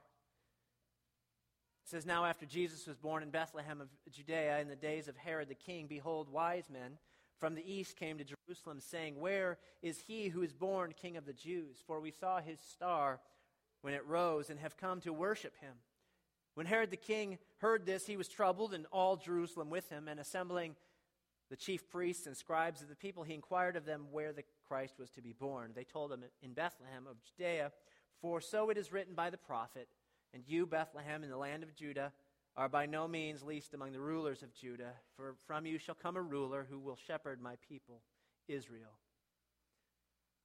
It 1.89 1.93
says, 1.93 2.05
Now 2.05 2.24
after 2.24 2.46
Jesus 2.46 2.86
was 2.86 2.98
born 2.98 3.24
in 3.24 3.31
Bethlehem 3.31 3.81
of 3.81 3.88
Judea 4.12 4.60
in 4.60 4.67
the 4.67 4.75
days 4.75 5.08
of 5.08 5.17
Herod 5.17 5.50
the 5.50 5.55
king, 5.55 5.88
behold, 5.88 6.31
wise 6.31 6.69
men 6.72 7.00
from 7.39 7.55
the 7.55 7.67
east 7.67 7.98
came 7.98 8.19
to 8.19 8.24
Jerusalem, 8.24 8.79
saying, 8.79 9.19
Where 9.19 9.58
is 9.81 10.00
he 10.05 10.27
who 10.27 10.43
is 10.43 10.53
born 10.53 10.93
king 10.93 11.17
of 11.17 11.25
the 11.25 11.34
Jews? 11.34 11.77
For 11.88 12.00
we 12.00 12.12
saw 12.12 12.41
his 12.41 12.60
star 12.60 13.19
when 13.81 13.96
it 13.96 14.05
rose 14.05 14.51
and 14.51 14.60
have 14.60 14.77
come 14.77 15.01
to 15.01 15.12
worship 15.12 15.55
him. 15.62 15.74
When 16.53 16.67
Herod 16.67 16.91
the 16.91 16.96
king 16.96 17.39
heard 17.58 17.88
this, 17.88 18.05
he 18.05 18.17
was 18.17 18.27
troubled, 18.27 18.75
and 18.75 18.86
all 18.91 19.17
Jerusalem 19.17 19.72
with 19.72 19.89
him, 19.89 20.08
and 20.08 20.19
assembling 20.19 20.75
the 21.50 21.58
chief 21.58 21.89
priests 21.89 22.27
and 22.27 22.38
scribes 22.38 22.84
of 22.84 22.89
the 22.89 22.96
people, 22.96 23.24
he 23.24 23.34
inquired 23.34 23.75
of 23.75 23.86
them 23.86 24.05
where 24.12 24.31
the 24.31 24.43
Christ 24.67 25.00
was 25.00 25.10
to 25.12 25.24
be 25.24 25.34
born. 25.34 25.72
They 25.74 25.86
told 25.86 26.12
him, 26.12 26.24
In 26.43 26.53
Bethlehem 26.53 27.08
of 27.10 27.15
Judea, 27.24 27.72
for 28.22 28.41
so 28.41 28.69
it 28.69 28.77
is 28.77 28.93
written 28.93 29.15
by 29.15 29.31
the 29.31 29.38
prophet, 29.39 29.88
And 30.34 30.44
you, 30.48 30.66
Bethlehem, 30.66 31.24
in 31.24 31.30
the 31.30 31.38
land 31.38 31.64
of 31.64 31.76
Judah, 31.76 32.12
are 32.56 32.70
by 32.70 32.86
no 32.86 33.08
means 33.08 33.44
least 33.44 33.74
among 33.74 33.94
the 33.94 34.00
rulers 34.00 34.44
of 34.44 34.54
Judah, 34.54 34.94
for 35.16 35.36
from 35.48 35.66
you 35.66 35.78
shall 35.78 35.96
come 35.96 36.18
a 36.18 36.22
ruler 36.22 36.68
who 36.70 36.80
will 36.80 36.98
shepherd 37.08 37.42
my 37.42 37.56
people, 37.68 38.02
Israel. 38.48 39.00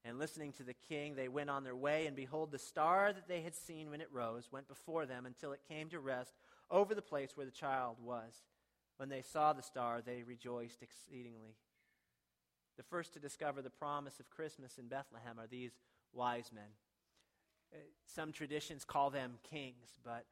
And 0.05 0.19
listening 0.19 0.53
to 0.53 0.63
the 0.63 0.75
king, 0.75 1.15
they 1.15 1.29
went 1.29 1.49
on 1.49 1.65
their 1.65 1.75
way, 1.75 2.07
and 2.07 2.15
behold, 2.15 2.53
the 2.53 2.59
star 2.59 3.13
that 3.13 3.27
they 3.27 3.41
had 3.41 3.55
seen 3.55 3.91
when 3.91 4.03
it 4.03 4.13
rose 4.13 4.49
went 4.53 4.69
before 4.69 5.07
them 5.07 5.25
until 5.25 5.53
it 5.53 5.61
came 5.67 5.89
to 5.89 5.99
rest 5.99 6.35
over 6.71 6.95
the 6.95 7.03
place 7.03 7.31
where 7.35 7.47
the 7.47 7.53
child 7.53 7.97
was. 8.03 8.33
When 8.99 9.09
they 9.09 9.23
saw 9.23 9.53
the 9.53 9.63
star, 9.63 10.03
they 10.03 10.23
rejoiced 10.23 10.83
exceedingly. 10.83 11.57
The 12.77 12.83
first 12.83 13.15
to 13.15 13.19
discover 13.19 13.63
the 13.63 13.71
promise 13.71 14.21
of 14.21 14.31
Christmas 14.31 14.79
in 14.79 14.89
Bethlehem 14.89 15.39
are 15.39 15.47
these 15.47 15.73
wise 16.13 16.51
men. 16.55 16.65
Some 18.07 18.33
traditions 18.33 18.85
call 18.85 19.11
them 19.11 19.35
kings, 19.51 19.89
but 20.05 20.25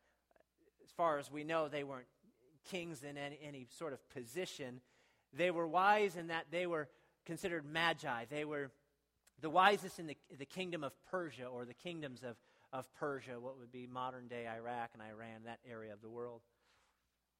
as 0.85 0.91
far 0.97 1.19
as 1.19 1.31
we 1.31 1.45
know, 1.45 1.69
they 1.69 1.85
weren't 1.85 2.07
kings 2.71 3.03
in 3.03 3.17
any, 3.17 3.39
any 3.47 3.67
sort 3.79 3.93
of 3.93 4.09
position. 4.11 4.81
They 5.33 5.51
were 5.51 5.67
wise 5.67 6.17
in 6.17 6.29
that 6.29 6.47
they 6.51 6.67
were 6.67 6.89
considered 7.27 7.65
magi. 7.65 8.25
They 8.31 8.45
were 8.45 8.71
the 9.41 9.51
wisest 9.51 9.99
in 9.99 10.07
the, 10.07 10.17
the 10.39 10.47
kingdom 10.47 10.85
of 10.85 10.93
Persia 11.11 11.47
or 11.47 11.65
the 11.65 11.75
kingdoms 11.75 12.23
of, 12.23 12.37
of 12.73 12.93
Persia, 12.95 13.41
what 13.41 13.59
would 13.59 13.73
be 13.73 13.87
modern 13.87 14.29
day 14.29 14.47
Iraq 14.47 14.91
and 14.95 15.03
Iran, 15.03 15.43
that 15.47 15.59
area 15.69 15.93
of 15.93 16.01
the 16.01 16.11
world. 16.11 16.43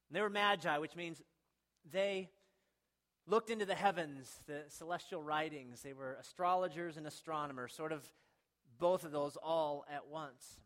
And 0.09 0.17
they 0.17 0.21
were 0.21 0.29
magi, 0.29 0.77
which 0.79 0.95
means 0.95 1.21
they 1.91 2.29
looked 3.25 3.49
into 3.49 3.65
the 3.65 3.75
heavens, 3.75 4.29
the 4.47 4.63
celestial 4.67 5.21
writings. 5.21 5.81
They 5.81 5.93
were 5.93 6.17
astrologers 6.19 6.97
and 6.97 7.07
astronomers, 7.07 7.73
sort 7.73 7.91
of 7.91 8.03
both 8.83 9.05
of 9.05 9.13
those 9.13 9.37
all 9.41 9.85
at 9.89 10.07
once. 10.09 10.59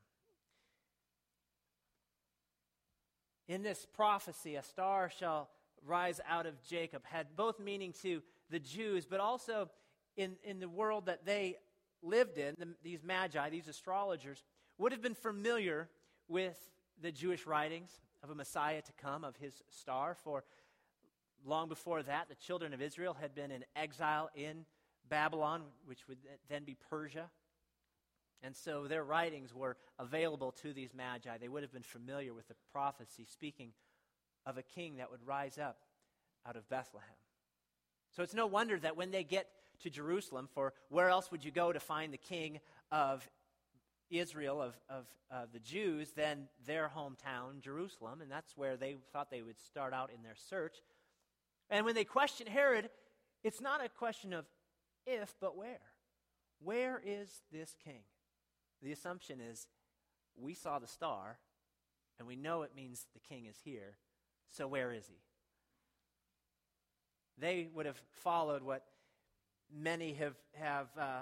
In 3.48 3.62
this 3.62 3.86
prophecy, 3.94 4.56
a 4.56 4.64
star 4.64 5.12
shall 5.20 5.52
rise 5.86 6.20
out 6.28 6.48
of 6.48 6.56
Jacob 6.68 7.04
had 7.06 7.28
both 7.36 7.60
meaning 7.60 7.94
to 8.02 8.24
the 8.50 8.58
Jews, 8.58 9.06
but 9.06 9.20
also 9.20 9.70
in, 10.16 10.36
in 10.44 10.60
the 10.60 10.68
world 10.68 11.06
that 11.06 11.28
they 11.28 11.58
lived 12.02 12.40
in, 12.40 12.56
the, 12.58 12.70
these 12.82 13.04
magi, 13.04 13.52
these 13.52 13.68
astrologers, 13.68 14.44
would 14.80 14.92
have 14.94 15.04
been 15.04 15.14
familiar 15.14 15.88
with 16.28 16.58
the 17.00 17.12
Jewish 17.12 17.46
writings 17.46 17.92
of 18.24 18.32
a 18.32 18.36
Messiah 18.36 18.82
to 18.82 18.92
come, 18.94 19.24
of 19.24 19.36
his 19.36 19.62
star. 19.70 20.18
For 20.24 20.44
long 21.46 21.70
before 21.70 22.02
that, 22.02 22.30
the 22.30 22.36
children 22.36 22.74
of 22.74 22.82
Israel 22.82 23.16
had 23.22 23.36
been 23.36 23.52
in 23.52 23.64
exile 23.76 24.32
in 24.34 24.66
Babylon, 25.08 25.62
which 25.86 26.08
would 26.08 26.18
then 26.50 26.64
be 26.64 26.76
Persia. 26.90 27.30
And 28.44 28.56
so 28.56 28.88
their 28.88 29.04
writings 29.04 29.54
were 29.54 29.78
available 29.98 30.52
to 30.62 30.74
these 30.74 30.94
magi. 30.94 31.38
They 31.38 31.48
would 31.48 31.64
have 31.64 31.74
been 31.74 31.82
familiar 31.82 32.34
with 32.34 32.48
the 32.48 32.56
prophecy 32.72 33.26
speaking 33.26 33.72
of 34.46 34.58
a 34.58 34.64
king 34.64 34.98
that 34.98 35.12
would 35.12 35.26
rise 35.26 35.58
up 35.58 35.80
out 36.48 36.56
of 36.56 36.70
Bethlehem. 36.70 37.10
So 38.16 38.24
it's 38.24 38.34
no 38.34 38.48
wonder 38.48 38.80
that 38.80 38.96
when 38.96 39.12
they 39.12 39.24
get 39.24 39.48
to 39.82 39.90
Jerusalem, 39.90 40.48
for 40.54 40.74
where 40.90 41.10
else 41.10 41.32
would 41.32 41.44
you 41.44 41.52
go 41.52 41.72
to 41.72 41.80
find 41.80 42.14
the 42.14 42.18
king 42.18 42.60
of 42.92 43.28
Israel, 44.10 44.62
of, 44.62 44.74
of 44.90 45.06
uh, 45.30 45.46
the 45.52 45.60
Jews, 45.60 46.12
than 46.12 46.48
their 46.66 46.90
hometown, 46.96 47.60
Jerusalem? 47.60 48.22
And 48.22 48.32
that's 48.32 48.56
where 48.56 48.78
they 48.78 48.96
thought 49.12 49.30
they 49.30 49.42
would 49.42 49.60
start 49.60 49.94
out 49.94 50.10
in 50.16 50.24
their 50.24 50.36
search. 50.50 50.78
And 51.70 51.86
when 51.86 51.96
they 51.96 52.06
question 52.06 52.48
Herod, 52.48 52.90
it's 53.44 53.62
not 53.62 53.84
a 53.84 53.90
question 53.90 54.34
of 54.34 54.46
if, 55.06 55.36
but 55.42 55.58
where. 55.58 55.82
Where 56.60 57.02
is 57.06 57.42
this 57.52 57.76
king? 57.84 58.02
The 58.82 58.92
assumption 58.92 59.40
is 59.42 59.68
we 60.40 60.54
saw 60.54 60.80
the 60.80 60.88
star, 60.88 61.40
and 62.20 62.28
we 62.28 62.36
know 62.36 62.62
it 62.62 62.72
means 62.76 63.06
the 63.14 63.20
king 63.20 63.46
is 63.46 63.58
here, 63.64 63.98
so 64.50 64.68
where 64.68 64.92
is 64.92 65.08
he? 65.08 65.18
They 67.40 67.68
would 67.74 67.86
have 67.86 68.02
followed 68.24 68.64
what 68.64 68.84
many 69.74 70.14
have, 70.14 70.36
have 70.54 70.88
uh, 71.00 71.22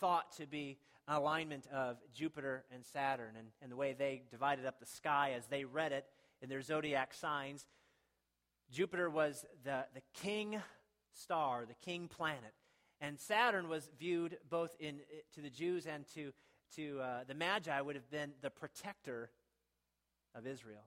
thought 0.00 0.32
to 0.36 0.46
be 0.46 0.78
alignment 1.06 1.66
of 1.72 1.96
Jupiter 2.12 2.64
and 2.72 2.84
Saturn 2.84 3.34
and, 3.38 3.48
and 3.62 3.72
the 3.72 3.76
way 3.76 3.94
they 3.94 4.22
divided 4.30 4.66
up 4.66 4.78
the 4.78 4.86
sky 4.86 5.32
as 5.36 5.46
they 5.46 5.64
read 5.64 5.92
it 5.92 6.04
in 6.42 6.48
their 6.48 6.60
zodiac 6.60 7.14
signs. 7.14 7.66
Jupiter 8.70 9.08
was 9.08 9.46
the, 9.64 9.86
the 9.94 10.02
king 10.12 10.60
star, 11.14 11.64
the 11.66 11.74
king 11.74 12.08
planet. 12.08 12.52
And 13.00 13.18
Saturn 13.18 13.68
was 13.68 13.88
viewed 13.98 14.38
both 14.48 14.70
in, 14.80 15.00
to 15.34 15.40
the 15.40 15.50
Jews 15.50 15.86
and 15.86 16.04
to, 16.14 16.32
to 16.76 17.00
uh, 17.00 17.24
the 17.26 17.34
Magi 17.34 17.80
would 17.80 17.94
have 17.94 18.10
been 18.10 18.32
the 18.42 18.50
protector 18.50 19.30
of 20.34 20.46
Israel. 20.46 20.84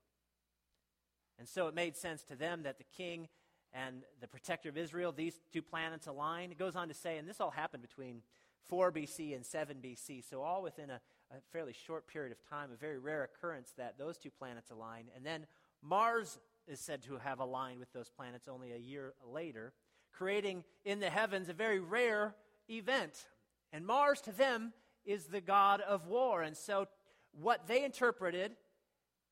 And 1.39 1.47
so 1.47 1.67
it 1.67 1.73
made 1.73 1.95
sense 1.95 2.23
to 2.23 2.35
them 2.35 2.63
that 2.63 2.77
the 2.77 2.85
king 2.95 3.27
and 3.73 4.03
the 4.19 4.27
protector 4.27 4.69
of 4.69 4.77
Israel, 4.77 5.11
these 5.11 5.39
two 5.53 5.61
planets 5.61 6.07
align. 6.07 6.51
It 6.51 6.57
goes 6.57 6.75
on 6.75 6.89
to 6.89 6.93
say, 6.93 7.17
and 7.17 7.27
this 7.27 7.39
all 7.39 7.51
happened 7.51 7.81
between 7.81 8.21
4 8.67 8.91
BC 8.91 9.35
and 9.35 9.45
7 9.45 9.77
BC, 9.83 10.23
so 10.29 10.41
all 10.41 10.61
within 10.61 10.89
a, 10.89 10.99
a 11.31 11.41
fairly 11.51 11.73
short 11.73 12.07
period 12.07 12.31
of 12.31 12.37
time, 12.49 12.69
a 12.71 12.75
very 12.75 12.99
rare 12.99 13.23
occurrence 13.23 13.73
that 13.77 13.97
those 13.97 14.17
two 14.17 14.29
planets 14.29 14.69
align. 14.69 15.05
And 15.15 15.25
then 15.25 15.45
Mars 15.81 16.39
is 16.67 16.79
said 16.79 17.01
to 17.03 17.17
have 17.17 17.39
aligned 17.39 17.79
with 17.79 17.91
those 17.91 18.09
planets 18.09 18.47
only 18.47 18.71
a 18.71 18.77
year 18.77 19.13
later, 19.25 19.73
creating 20.11 20.63
in 20.85 20.99
the 20.99 21.09
heavens 21.09 21.49
a 21.49 21.53
very 21.53 21.79
rare 21.79 22.35
event. 22.69 23.25
And 23.73 23.85
Mars 23.85 24.21
to 24.21 24.31
them 24.31 24.73
is 25.05 25.25
the 25.25 25.41
god 25.41 25.81
of 25.81 26.07
war. 26.07 26.41
And 26.41 26.55
so 26.55 26.87
what 27.31 27.67
they 27.67 27.83
interpreted 27.83 28.53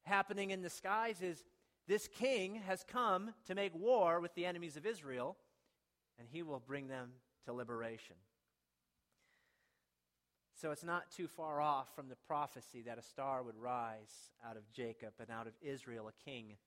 happening 0.03 0.51
in 0.51 0.61
the 0.61 0.69
skies 0.69 1.21
is 1.21 1.43
this 1.87 2.07
king 2.07 2.55
has 2.67 2.83
come 2.87 3.33
to 3.47 3.55
make 3.55 3.73
war 3.75 4.19
with 4.19 4.33
the 4.35 4.45
enemies 4.45 4.77
of 4.77 4.85
Israel, 4.85 5.37
and 6.17 6.27
he 6.29 6.43
will 6.43 6.59
bring 6.59 6.87
them 6.87 7.09
to 7.45 7.53
liberation. 7.53 8.15
So 10.61 10.71
it's 10.71 10.83
not 10.83 11.09
too 11.09 11.27
far 11.27 11.61
off 11.61 11.95
from 11.95 12.09
the 12.09 12.17
prophecy 12.27 12.81
that 12.81 12.97
a 12.97 13.01
star 13.01 13.43
would 13.43 13.55
rise 13.55 14.31
out 14.47 14.57
of 14.57 14.69
Jacob 14.73 15.13
and 15.19 15.29
out 15.29 15.47
of 15.47 15.53
Israel 15.61 16.09
a 16.09 16.29
king 16.29 16.57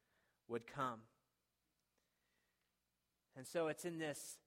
would 0.48 0.66
come. 0.66 1.00
And 3.36 3.46
so 3.46 3.68
it's 3.68 3.84
in 3.84 3.98
this 3.98 4.38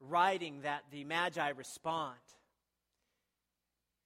writing 0.00 0.62
that 0.62 0.84
the 0.90 1.04
Magi 1.04 1.48
respond. 1.50 2.16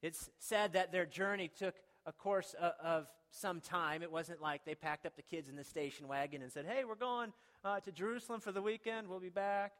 It's 0.02 0.30
said 0.38 0.72
that 0.72 0.90
their 0.90 1.06
journey 1.06 1.48
took 1.48 1.74
a 2.06 2.12
course 2.12 2.54
of, 2.60 2.72
of 2.82 3.06
some 3.30 3.60
time. 3.60 4.02
It 4.02 4.10
wasn't 4.10 4.42
like 4.42 4.64
they 4.64 4.74
packed 4.74 5.06
up 5.06 5.16
the 5.16 5.22
kids 5.22 5.48
in 5.48 5.56
the 5.56 5.64
station 5.64 6.08
wagon 6.08 6.42
and 6.42 6.50
said, 6.50 6.66
hey, 6.66 6.84
we're 6.84 6.94
going 6.94 7.32
uh, 7.64 7.80
to 7.80 7.92
Jerusalem 7.92 8.40
for 8.40 8.52
the 8.52 8.62
weekend, 8.62 9.08
we'll 9.08 9.20
be 9.20 9.28
back. 9.28 9.72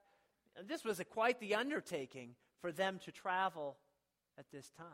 And 0.57 0.69
this 0.69 0.85
was 0.85 1.00
a, 1.00 1.04
quite 1.04 1.40
the 1.40 1.54
undertaking 1.54 2.35
for 2.61 2.71
them 2.71 3.00
to 3.04 3.12
travel 3.12 3.76
at 4.38 4.45
this 4.52 4.71
time. 4.78 4.87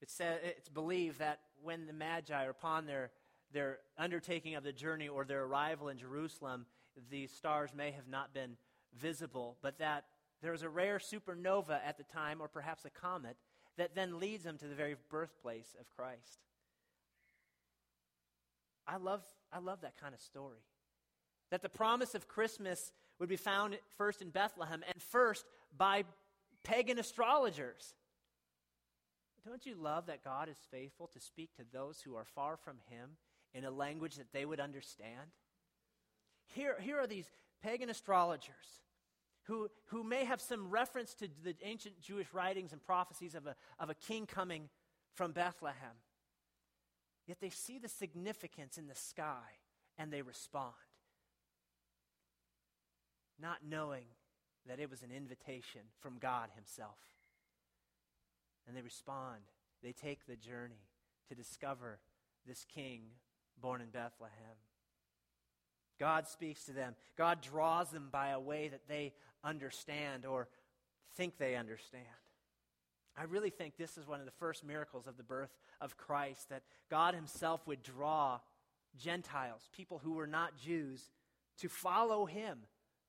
It's, 0.00 0.12
said, 0.12 0.40
it's 0.44 0.68
believed 0.68 1.18
that 1.18 1.40
when 1.62 1.86
the 1.86 1.92
Magi 1.92 2.44
are 2.44 2.50
upon 2.50 2.86
their, 2.86 3.10
their 3.56 3.78
undertaking 3.96 4.54
of 4.54 4.64
the 4.64 4.72
journey 4.72 5.08
or 5.08 5.24
their 5.24 5.44
arrival 5.44 5.88
in 5.88 5.96
Jerusalem, 5.96 6.66
the 7.10 7.26
stars 7.26 7.70
may 7.74 7.90
have 7.90 8.06
not 8.06 8.34
been 8.34 8.58
visible, 8.94 9.56
but 9.62 9.78
that 9.78 10.04
there 10.42 10.52
was 10.52 10.62
a 10.62 10.68
rare 10.68 10.98
supernova 10.98 11.80
at 11.82 11.96
the 11.96 12.04
time, 12.04 12.42
or 12.42 12.48
perhaps 12.48 12.84
a 12.84 12.90
comet, 12.90 13.38
that 13.78 13.94
then 13.94 14.20
leads 14.20 14.44
them 14.44 14.58
to 14.58 14.66
the 14.66 14.74
very 14.74 14.94
birthplace 15.08 15.74
of 15.80 15.88
Christ. 15.88 16.40
I 18.86 18.98
love, 18.98 19.22
I 19.50 19.58
love 19.58 19.80
that 19.80 19.98
kind 19.98 20.12
of 20.12 20.20
story. 20.20 20.60
That 21.50 21.62
the 21.62 21.70
promise 21.70 22.14
of 22.14 22.28
Christmas 22.28 22.92
would 23.18 23.30
be 23.30 23.36
found 23.36 23.78
first 23.96 24.20
in 24.20 24.28
Bethlehem 24.28 24.84
and 24.86 25.02
first 25.02 25.46
by 25.74 26.04
pagan 26.62 26.98
astrologers. 26.98 27.94
Don't 29.46 29.64
you 29.64 29.76
love 29.76 30.06
that 30.06 30.22
God 30.22 30.50
is 30.50 30.58
faithful 30.70 31.08
to 31.14 31.20
speak 31.20 31.56
to 31.56 31.62
those 31.72 32.02
who 32.02 32.16
are 32.16 32.26
far 32.26 32.58
from 32.58 32.76
Him 32.90 33.16
in 33.56 33.64
a 33.64 33.70
language 33.70 34.16
that 34.16 34.32
they 34.32 34.44
would 34.44 34.60
understand? 34.60 35.30
Here, 36.54 36.76
here 36.80 36.98
are 36.98 37.06
these 37.06 37.26
pagan 37.62 37.88
astrologers 37.88 38.82
who, 39.44 39.68
who 39.86 40.04
may 40.04 40.24
have 40.24 40.40
some 40.40 40.70
reference 40.70 41.14
to 41.14 41.28
the 41.42 41.54
ancient 41.62 42.00
Jewish 42.00 42.32
writings 42.32 42.72
and 42.72 42.84
prophecies 42.84 43.34
of 43.34 43.46
a, 43.46 43.56
of 43.78 43.90
a 43.90 43.94
king 43.94 44.26
coming 44.26 44.68
from 45.14 45.32
Bethlehem. 45.32 45.96
Yet 47.26 47.38
they 47.40 47.50
see 47.50 47.78
the 47.78 47.88
significance 47.88 48.76
in 48.76 48.86
the 48.86 48.94
sky 48.94 49.58
and 49.98 50.12
they 50.12 50.22
respond, 50.22 50.74
not 53.40 53.58
knowing 53.68 54.04
that 54.68 54.80
it 54.80 54.90
was 54.90 55.02
an 55.02 55.10
invitation 55.10 55.80
from 56.00 56.18
God 56.18 56.50
Himself. 56.54 56.98
And 58.66 58.76
they 58.76 58.82
respond. 58.82 59.42
They 59.82 59.92
take 59.92 60.26
the 60.26 60.36
journey 60.36 60.88
to 61.28 61.34
discover 61.34 61.98
this 62.46 62.64
king 62.64 63.02
born 63.60 63.80
in 63.80 63.88
Bethlehem. 63.88 64.32
God 65.98 66.28
speaks 66.28 66.64
to 66.64 66.72
them. 66.72 66.94
God 67.16 67.40
draws 67.40 67.90
them 67.90 68.08
by 68.10 68.28
a 68.28 68.40
way 68.40 68.68
that 68.68 68.88
they 68.88 69.12
understand 69.42 70.26
or 70.26 70.48
think 71.16 71.38
they 71.38 71.56
understand. 71.56 72.04
I 73.16 73.24
really 73.24 73.50
think 73.50 73.76
this 73.76 73.96
is 73.96 74.06
one 74.06 74.20
of 74.20 74.26
the 74.26 74.32
first 74.32 74.64
miracles 74.64 75.06
of 75.06 75.16
the 75.16 75.22
birth 75.22 75.56
of 75.80 75.96
Christ 75.96 76.50
that 76.50 76.62
God 76.90 77.14
Himself 77.14 77.66
would 77.66 77.82
draw 77.82 78.40
Gentiles, 78.98 79.68
people 79.74 80.00
who 80.02 80.12
were 80.12 80.26
not 80.26 80.58
Jews, 80.58 81.10
to 81.60 81.68
follow 81.68 82.26
Him, 82.26 82.58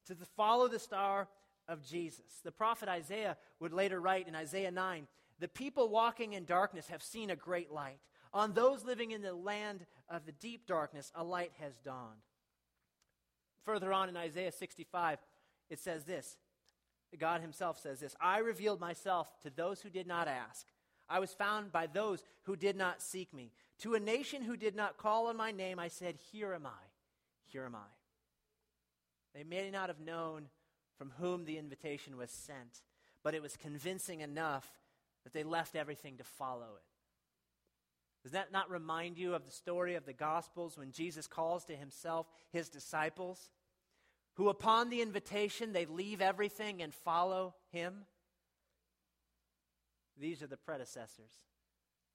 to 0.08 0.16
follow 0.38 0.70
the 0.70 0.80
star 0.80 1.28
of 1.68 1.86
Jesus. 1.86 2.40
The 2.44 2.52
prophet 2.52 2.88
Isaiah 2.88 3.36
would 3.60 3.74
later 3.74 4.00
write 4.00 4.28
in 4.28 4.36
Isaiah 4.36 4.72
9 4.72 5.08
The 5.40 5.50
people 5.50 5.90
walking 5.90 6.34
in 6.34 6.46
darkness 6.46 6.88
have 6.88 7.04
seen 7.04 7.30
a 7.30 7.36
great 7.36 7.72
light. 7.72 8.00
On 8.38 8.54
those 8.54 8.86
living 8.86 9.10
in 9.10 9.24
the 9.24 9.34
land 9.34 9.88
of 10.08 10.28
the 10.28 10.32
deep 10.32 10.68
darkness, 10.68 11.12
a 11.16 11.24
light 11.24 11.54
has 11.60 11.74
dawned. 11.84 12.22
Further 13.66 13.92
on 13.92 14.10
in 14.10 14.16
Isaiah 14.16 14.52
65, 14.52 15.18
it 15.72 15.80
says 15.80 16.04
this 16.04 16.38
God 17.18 17.42
Himself 17.42 17.80
says 17.80 18.00
this 18.00 18.16
I 18.22 18.38
revealed 18.38 18.80
myself 18.80 19.28
to 19.42 19.50
those 19.50 19.82
who 19.82 19.90
did 19.90 20.06
not 20.06 20.28
ask. 20.28 20.68
I 21.10 21.18
was 21.18 21.34
found 21.34 21.72
by 21.72 21.88
those 21.88 22.22
who 22.44 22.56
did 22.56 22.76
not 22.76 23.02
seek 23.02 23.34
me. 23.34 23.54
To 23.80 23.96
a 23.96 24.00
nation 24.00 24.44
who 24.44 24.56
did 24.56 24.76
not 24.76 24.98
call 24.98 25.28
on 25.28 25.36
my 25.36 25.52
name, 25.52 25.80
I 25.80 25.88
said, 25.88 26.14
Here 26.32 26.54
am 26.54 26.68
I. 26.68 26.86
Here 27.48 27.66
am 27.66 27.74
I. 27.74 27.90
They 29.34 29.46
may 29.46 29.72
not 29.72 29.90
have 29.90 30.00
known 30.00 30.50
from 30.96 31.12
whom 31.18 31.46
the 31.46 31.58
invitation 31.58 32.18
was 32.18 32.30
sent, 32.30 32.84
but 33.24 33.34
it 33.34 33.42
was 33.42 33.58
convincing 33.58 34.22
enough 34.22 34.68
that 35.24 35.34
they 35.34 35.44
left 35.44 35.76
everything 35.76 36.18
to 36.18 36.24
follow 36.24 36.76
it. 36.76 36.97
Does 38.28 38.34
that 38.34 38.52
not 38.52 38.70
remind 38.70 39.18
you 39.18 39.34
of 39.34 39.46
the 39.46 39.52
story 39.52 39.96
of 39.96 40.06
the 40.06 40.12
Gospels 40.14 40.78
when 40.78 40.92
Jesus 40.92 41.28
calls 41.28 41.64
to 41.66 41.76
himself 41.76 42.28
his 42.52 42.68
disciples? 42.68 43.50
who, 44.38 44.50
upon 44.50 44.90
the 44.90 45.02
invitation, 45.02 45.74
they 45.74 45.88
leave 45.88 46.22
everything 46.22 46.84
and 46.84 46.94
follow 46.94 47.56
him? 47.72 48.06
These 50.20 50.44
are 50.44 50.48
the 50.48 50.58
predecessors, 50.58 51.32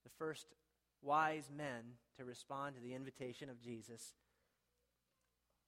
the 0.04 0.10
first 0.18 0.46
wise 1.02 1.50
men 1.54 1.82
to 2.16 2.24
respond 2.24 2.76
to 2.76 2.80
the 2.80 2.94
invitation 2.94 3.50
of 3.50 3.60
Jesus 3.60 4.14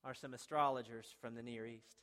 are 0.01 0.13
some 0.13 0.33
astrologers 0.33 1.13
from 1.19 1.35
the 1.35 1.43
Near 1.43 1.65
East. 1.65 1.97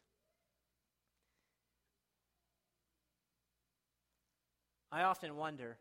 I 4.90 5.04
often 5.04 5.36
wonder 5.36 5.78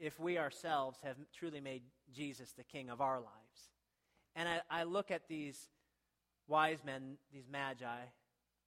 if 0.00 0.18
we 0.18 0.38
ourselves 0.38 0.98
have 1.04 1.16
truly 1.32 1.60
made 1.60 1.82
Jesus 2.12 2.52
the 2.52 2.64
king 2.64 2.88
of 2.88 3.00
our 3.00 3.18
lives. 3.18 3.70
And 4.34 4.48
I, 4.48 4.60
I 4.70 4.82
look 4.84 5.10
at 5.10 5.28
these 5.28 5.68
wise 6.48 6.82
men, 6.84 7.18
these 7.32 7.46
magi, 7.50 8.00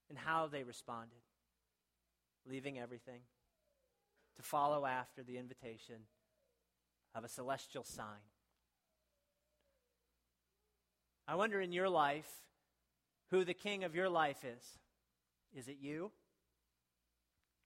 and 0.09 0.17
how 0.17 0.47
they 0.47 0.63
responded, 0.63 1.21
leaving 2.47 2.79
everything 2.79 3.21
to 4.35 4.43
follow 4.43 4.85
after 4.85 5.23
the 5.23 5.37
invitation 5.37 5.95
of 7.15 7.23
a 7.23 7.29
celestial 7.29 7.83
sign. 7.83 8.05
I 11.27 11.35
wonder 11.35 11.59
in 11.59 11.71
your 11.71 11.89
life 11.89 12.29
who 13.31 13.43
the 13.43 13.53
king 13.53 13.83
of 13.83 13.95
your 13.95 14.09
life 14.09 14.43
is. 14.43 14.63
Is 15.55 15.67
it 15.67 15.77
you? 15.79 16.11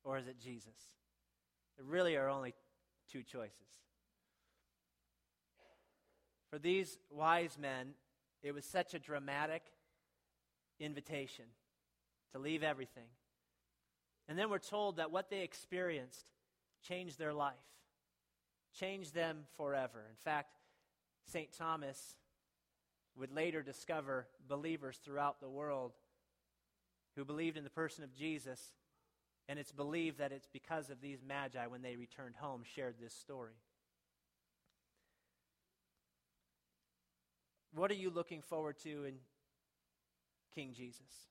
Or 0.04 0.18
is 0.18 0.28
it 0.28 0.40
Jesus? 0.40 0.78
There 1.76 1.86
really 1.86 2.16
are 2.16 2.30
only 2.30 2.54
two 3.12 3.24
choices. 3.24 3.54
For 6.50 6.60
these 6.60 6.98
wise 7.10 7.58
men, 7.60 7.90
it 8.42 8.54
was 8.54 8.66
such 8.66 8.94
a 8.94 9.00
dramatic 9.00 9.64
invitation 10.80 11.46
to 12.34 12.40
leave 12.40 12.64
everything. 12.64 13.08
And 14.30 14.38
then 14.38 14.50
we're 14.50 14.60
told 14.60 14.98
that 14.98 15.12
what 15.12 15.30
they 15.30 15.42
experienced 15.42 16.32
changed 16.88 17.18
their 17.18 17.34
life, 17.34 17.56
changed 18.78 19.14
them 19.14 19.46
forever. 19.56 20.06
In 20.10 20.16
fact, 20.16 20.58
St. 21.26 21.52
Thomas 21.58 22.18
would 23.18 23.32
later 23.32 23.62
discover 23.62 24.28
believers 24.48 24.98
throughout 25.04 25.40
the 25.40 25.50
world 25.50 25.94
who 27.16 27.26
believed 27.26 27.58
in 27.58 27.64
the 27.64 27.70
person 27.70 28.04
of 28.04 28.14
Jesus, 28.14 28.74
and 29.50 29.58
it's 29.58 29.72
believed 29.72 30.20
that 30.20 30.32
it's 30.32 30.48
because 30.52 30.90
of 30.90 31.02
these 31.02 31.20
magi, 31.26 31.66
when 31.68 31.82
they 31.82 31.96
returned 31.96 32.36
home, 32.36 32.64
shared 32.76 32.96
this 33.02 33.14
story. 33.14 33.56
What 37.74 37.92
are 37.92 37.96
you 37.96 38.10
looking 38.10 38.42
forward 38.42 38.78
to 38.84 39.06
in 39.06 39.16
King 40.56 40.74
Jesus? 40.74 41.30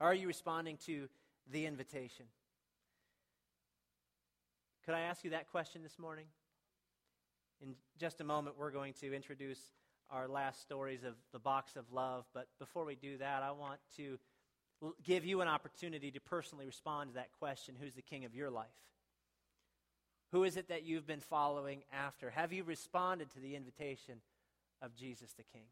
Are 0.00 0.14
you 0.14 0.26
responding 0.26 0.76
to 0.86 1.08
the 1.50 1.66
invitation? 1.66 2.26
Could 4.84 4.94
I 4.94 5.00
ask 5.00 5.24
you 5.24 5.30
that 5.30 5.50
question 5.50 5.82
this 5.82 5.98
morning? 5.98 6.26
In 7.62 7.74
just 7.98 8.20
a 8.20 8.24
moment, 8.24 8.56
we're 8.58 8.70
going 8.70 8.92
to 9.00 9.14
introduce 9.14 9.60
our 10.10 10.28
last 10.28 10.60
stories 10.60 11.04
of 11.04 11.14
the 11.32 11.38
box 11.38 11.76
of 11.76 11.90
love. 11.92 12.26
But 12.34 12.48
before 12.58 12.84
we 12.84 12.94
do 12.94 13.16
that, 13.18 13.42
I 13.42 13.52
want 13.52 13.80
to 13.96 14.18
give 15.04 15.24
you 15.24 15.40
an 15.40 15.48
opportunity 15.48 16.10
to 16.10 16.20
personally 16.20 16.66
respond 16.66 17.10
to 17.10 17.14
that 17.14 17.32
question 17.38 17.74
Who's 17.80 17.94
the 17.94 18.02
king 18.02 18.24
of 18.24 18.34
your 18.34 18.50
life? 18.50 18.66
Who 20.32 20.44
is 20.44 20.56
it 20.56 20.68
that 20.68 20.84
you've 20.84 21.06
been 21.06 21.20
following 21.20 21.82
after? 21.92 22.30
Have 22.30 22.52
you 22.52 22.64
responded 22.64 23.30
to 23.32 23.40
the 23.40 23.54
invitation 23.54 24.16
of 24.82 24.96
Jesus 24.96 25.32
the 25.32 25.44
King? 25.44 25.66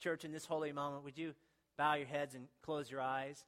Church, 0.00 0.24
in 0.24 0.32
this 0.32 0.44
holy 0.44 0.72
moment, 0.72 1.04
would 1.04 1.16
you 1.16 1.34
bow 1.76 1.94
your 1.94 2.06
heads 2.06 2.34
and 2.34 2.46
close 2.62 2.90
your 2.90 3.00
eyes. 3.00 3.42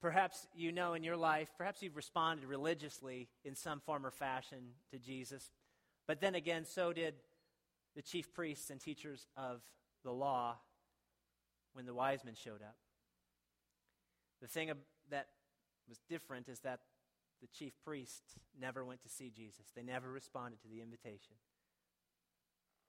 Perhaps 0.00 0.46
you 0.54 0.72
know 0.72 0.94
in 0.94 1.02
your 1.02 1.16
life, 1.16 1.48
perhaps 1.56 1.82
you've 1.82 1.96
responded 1.96 2.46
religiously 2.46 3.28
in 3.44 3.54
some 3.54 3.80
form 3.80 4.06
or 4.06 4.10
fashion 4.10 4.58
to 4.92 4.98
Jesus. 4.98 5.50
But 6.06 6.20
then 6.20 6.34
again, 6.34 6.64
so 6.64 6.92
did 6.92 7.14
the 7.94 8.02
chief 8.02 8.32
priests 8.32 8.70
and 8.70 8.80
teachers 8.80 9.26
of 9.36 9.62
the 10.04 10.12
law 10.12 10.56
when 11.76 11.84
the 11.84 11.92
wise 11.92 12.24
men 12.24 12.34
showed 12.34 12.62
up. 12.62 12.76
The 14.40 14.48
thing 14.48 14.72
that 15.10 15.26
was 15.86 16.00
different 16.08 16.48
is 16.48 16.60
that 16.60 16.80
the 17.42 17.46
chief 17.48 17.74
priests 17.84 18.38
never 18.58 18.82
went 18.82 19.02
to 19.02 19.10
see 19.10 19.30
Jesus, 19.30 19.66
they 19.76 19.82
never 19.82 20.10
responded 20.10 20.62
to 20.62 20.68
the 20.68 20.80
invitation. 20.80 21.34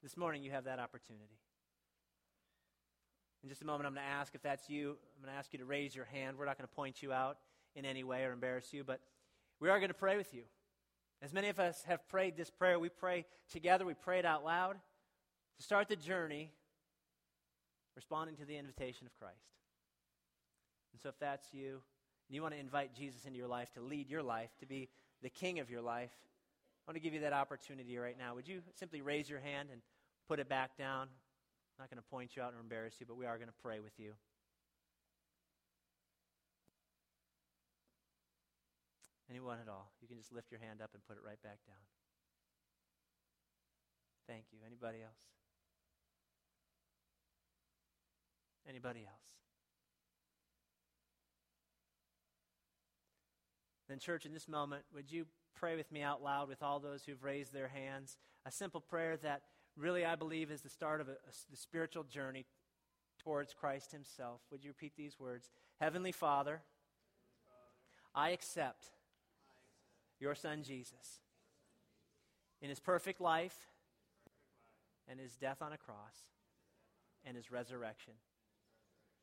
This 0.01 0.15
morning, 0.15 0.41
you 0.41 0.51
have 0.51 0.63
that 0.63 0.79
opportunity. 0.79 1.39
In 3.43 3.49
just 3.49 3.61
a 3.61 3.65
moment, 3.65 3.87
I'm 3.87 3.93
going 3.93 4.05
to 4.05 4.11
ask 4.11 4.33
if 4.35 4.41
that's 4.41 4.69
you. 4.69 4.91
I'm 5.15 5.23
going 5.23 5.33
to 5.33 5.37
ask 5.37 5.51
you 5.51 5.59
to 5.59 5.65
raise 5.65 5.95
your 5.95 6.05
hand. 6.05 6.37
We're 6.37 6.45
not 6.45 6.57
going 6.57 6.67
to 6.67 6.75
point 6.75 7.01
you 7.01 7.11
out 7.11 7.39
in 7.75 7.83
any 7.83 8.03
way 8.03 8.23
or 8.23 8.31
embarrass 8.31 8.71
you, 8.71 8.83
but 8.83 9.01
we 9.59 9.69
are 9.69 9.79
going 9.79 9.89
to 9.89 9.95
pray 9.95 10.15
with 10.15 10.33
you. 10.33 10.43
As 11.21 11.33
many 11.33 11.49
of 11.49 11.59
us 11.59 11.83
have 11.87 12.07
prayed 12.07 12.37
this 12.37 12.49
prayer, 12.49 12.79
we 12.79 12.89
pray 12.89 13.25
together, 13.51 13.85
we 13.85 13.95
pray 13.95 14.19
it 14.19 14.25
out 14.25 14.45
loud 14.45 14.77
to 15.57 15.63
start 15.63 15.89
the 15.89 15.95
journey 15.95 16.51
responding 17.97 18.35
to 18.37 18.45
the 18.45 18.55
invitation 18.55 19.07
of 19.07 19.17
Christ. 19.17 19.49
And 20.93 21.01
so, 21.01 21.09
if 21.09 21.17
that's 21.19 21.51
you, 21.51 21.81
and 22.29 22.35
you 22.35 22.43
want 22.43 22.53
to 22.53 22.59
invite 22.59 22.93
Jesus 22.93 23.25
into 23.25 23.37
your 23.37 23.47
life 23.47 23.73
to 23.73 23.81
lead 23.81 24.07
your 24.07 24.21
life, 24.21 24.51
to 24.59 24.67
be 24.67 24.87
the 25.23 25.29
king 25.29 25.59
of 25.59 25.69
your 25.69 25.81
life, 25.81 26.11
I 26.87 26.91
want 26.91 26.95
to 26.95 27.01
give 27.01 27.15
you 27.15 27.21
that 27.21 27.33
opportunity 27.33 27.97
right 27.97 28.15
now. 28.17 28.35
Would 28.35 28.47
you 28.47 28.61
simply 28.75 29.01
raise 29.01 29.27
your 29.27 29.39
hand 29.39 29.69
and 29.71 29.81
put 30.27 30.39
it 30.39 30.47
back 30.47 30.77
down? 30.77 31.07
I'm 31.09 31.83
not 31.83 31.89
going 31.89 31.97
to 31.97 32.09
point 32.09 32.35
you 32.35 32.43
out 32.43 32.53
or 32.53 32.59
embarrass 32.59 32.93
you, 32.99 33.07
but 33.07 33.17
we 33.17 33.25
are 33.25 33.37
going 33.37 33.49
to 33.49 33.61
pray 33.63 33.79
with 33.79 33.93
you. 33.97 34.13
Anyone 39.29 39.57
at 39.59 39.67
all? 39.67 39.91
You 40.01 40.07
can 40.07 40.17
just 40.17 40.31
lift 40.31 40.51
your 40.51 40.61
hand 40.61 40.81
up 40.81 40.91
and 40.93 41.03
put 41.05 41.17
it 41.17 41.23
right 41.25 41.41
back 41.43 41.57
down. 41.67 41.83
Thank 44.27 44.45
you. 44.51 44.59
Anybody 44.65 44.99
else? 45.03 45.36
Anybody 48.67 49.01
else? 49.07 49.27
Then, 53.87 53.99
church, 53.99 54.25
in 54.25 54.33
this 54.33 54.49
moment, 54.49 54.83
would 54.93 55.11
you 55.11 55.25
pray 55.55 55.77
with 55.77 55.91
me 55.91 56.01
out 56.01 56.21
loud 56.21 56.49
with 56.49 56.61
all 56.61 56.79
those 56.79 57.03
who've 57.05 57.23
raised 57.23 57.53
their 57.53 57.69
hands? 57.69 58.17
A 58.45 58.51
simple 58.51 58.81
prayer 58.81 59.15
that 59.17 59.43
really 59.77 60.05
I 60.05 60.15
believe 60.15 60.51
is 60.51 60.61
the 60.61 60.69
start 60.69 60.99
of 60.99 61.07
a, 61.07 61.13
a, 61.13 61.33
the 61.49 61.57
spiritual 61.57 62.03
journey 62.03 62.45
towards 63.19 63.53
Christ 63.53 63.93
Himself. 63.93 64.41
Would 64.51 64.63
you 64.63 64.71
repeat 64.71 64.93
these 64.97 65.17
words? 65.19 65.49
Heavenly 65.79 66.11
Father, 66.11 66.61
I 68.13 68.31
accept 68.31 68.91
your 70.19 70.35
Son 70.35 70.63
Jesus 70.63 71.21
in 72.61 72.69
His 72.69 72.79
perfect 72.79 73.21
life 73.21 73.55
and 75.07 75.19
His 75.19 75.35
death 75.35 75.61
on 75.61 75.71
a 75.71 75.77
cross 75.77 76.17
and 77.25 77.37
His 77.37 77.51
resurrection 77.51 78.13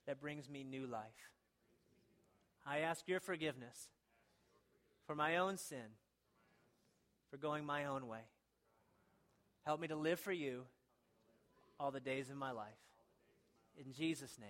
that 0.06 0.20
brings 0.20 0.48
me 0.48 0.64
new 0.64 0.86
life. 0.86 1.30
I 2.66 2.78
ask 2.78 3.06
your 3.08 3.20
forgiveness 3.20 3.88
for 5.06 5.14
my 5.14 5.36
own 5.36 5.56
sin, 5.56 5.96
for 7.30 7.36
going 7.36 7.64
my 7.64 7.84
own 7.84 8.06
way. 8.08 8.20
Help 9.64 9.80
me 9.80 9.88
to 9.88 9.96
live 9.96 10.20
for 10.20 10.32
you 10.32 10.62
all 11.78 11.90
the 11.90 12.00
days 12.00 12.30
of 12.30 12.36
my 12.36 12.50
life. 12.50 12.66
In 13.78 13.92
Jesus' 13.92 14.38
name, 14.38 14.48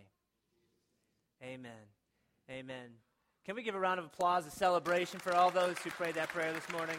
amen. 1.42 1.72
Amen. 2.50 2.90
Can 3.46 3.56
we 3.56 3.62
give 3.62 3.74
a 3.74 3.80
round 3.80 3.98
of 3.98 4.06
applause, 4.06 4.46
a 4.46 4.50
celebration 4.50 5.18
for 5.18 5.34
all 5.34 5.50
those 5.50 5.78
who 5.78 5.90
prayed 5.90 6.14
that 6.14 6.28
prayer 6.28 6.52
this 6.52 6.68
morning? 6.70 6.96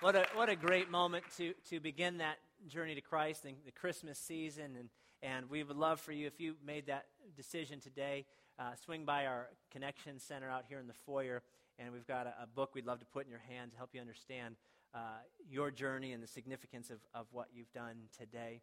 What 0.00 0.16
a, 0.16 0.26
what 0.34 0.48
a 0.48 0.56
great 0.56 0.90
moment 0.90 1.24
to, 1.36 1.54
to 1.70 1.78
begin 1.78 2.18
that 2.18 2.38
journey 2.68 2.94
to 2.94 3.00
Christ 3.00 3.44
and 3.44 3.56
the 3.64 3.72
Christmas 3.72 4.18
season. 4.18 4.76
And, 4.78 4.88
and 5.22 5.50
we 5.50 5.62
would 5.62 5.76
love 5.76 6.00
for 6.00 6.12
you, 6.12 6.26
if 6.26 6.40
you 6.40 6.56
made 6.64 6.86
that 6.86 7.06
decision 7.36 7.80
today, 7.80 8.26
uh, 8.58 8.74
swing 8.84 9.04
by 9.04 9.26
our 9.26 9.48
Connection 9.70 10.18
Center 10.18 10.48
out 10.48 10.64
here 10.68 10.78
in 10.78 10.86
the 10.86 10.94
foyer, 11.06 11.42
and 11.78 11.92
we've 11.92 12.06
got 12.06 12.26
a, 12.26 12.34
a 12.42 12.46
book 12.46 12.74
we'd 12.74 12.86
love 12.86 13.00
to 13.00 13.06
put 13.06 13.24
in 13.24 13.30
your 13.30 13.42
hand 13.48 13.72
to 13.72 13.76
help 13.76 13.90
you 13.92 14.00
understand 14.00 14.56
uh, 14.94 14.98
your 15.48 15.70
journey 15.70 16.12
and 16.12 16.22
the 16.22 16.26
significance 16.26 16.90
of, 16.90 16.98
of 17.14 17.26
what 17.32 17.48
you've 17.54 17.72
done 17.72 17.96
today. 18.18 18.60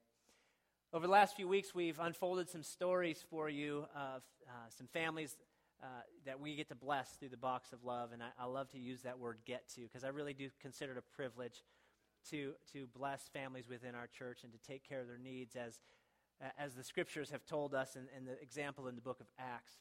Over 0.93 1.05
the 1.05 1.11
last 1.11 1.35
few 1.35 1.47
weeks, 1.47 1.73
we've 1.73 1.99
unfolded 1.99 2.49
some 2.49 2.63
stories 2.63 3.23
for 3.29 3.49
you 3.49 3.85
of 3.95 4.21
uh, 4.47 4.51
some 4.75 4.87
families 4.87 5.37
uh, 5.81 5.85
that 6.25 6.39
we 6.39 6.55
get 6.55 6.67
to 6.69 6.75
bless 6.75 7.11
through 7.11 7.29
the 7.29 7.37
box 7.37 7.71
of 7.73 7.83
love. 7.83 8.11
And 8.11 8.21
I, 8.21 8.27
I 8.39 8.45
love 8.45 8.69
to 8.71 8.79
use 8.79 9.03
that 9.03 9.17
word 9.17 9.37
get 9.45 9.67
to 9.75 9.81
because 9.81 10.03
I 10.03 10.09
really 10.09 10.33
do 10.33 10.49
consider 10.61 10.93
it 10.93 10.97
a 10.97 11.15
privilege 11.15 11.63
to, 12.31 12.53
to 12.73 12.87
bless 12.95 13.27
families 13.33 13.67
within 13.69 13.95
our 13.95 14.07
church 14.07 14.39
and 14.43 14.51
to 14.51 14.59
take 14.59 14.87
care 14.87 15.01
of 15.01 15.07
their 15.07 15.17
needs 15.17 15.55
as, 15.55 15.79
as 16.57 16.73
the 16.73 16.83
scriptures 16.83 17.29
have 17.31 17.45
told 17.45 17.73
us 17.73 17.95
and, 17.95 18.07
and 18.15 18.27
the 18.27 18.41
example 18.41 18.87
in 18.87 18.95
the 18.95 19.01
book 19.01 19.19
of 19.19 19.27
Acts. 19.37 19.73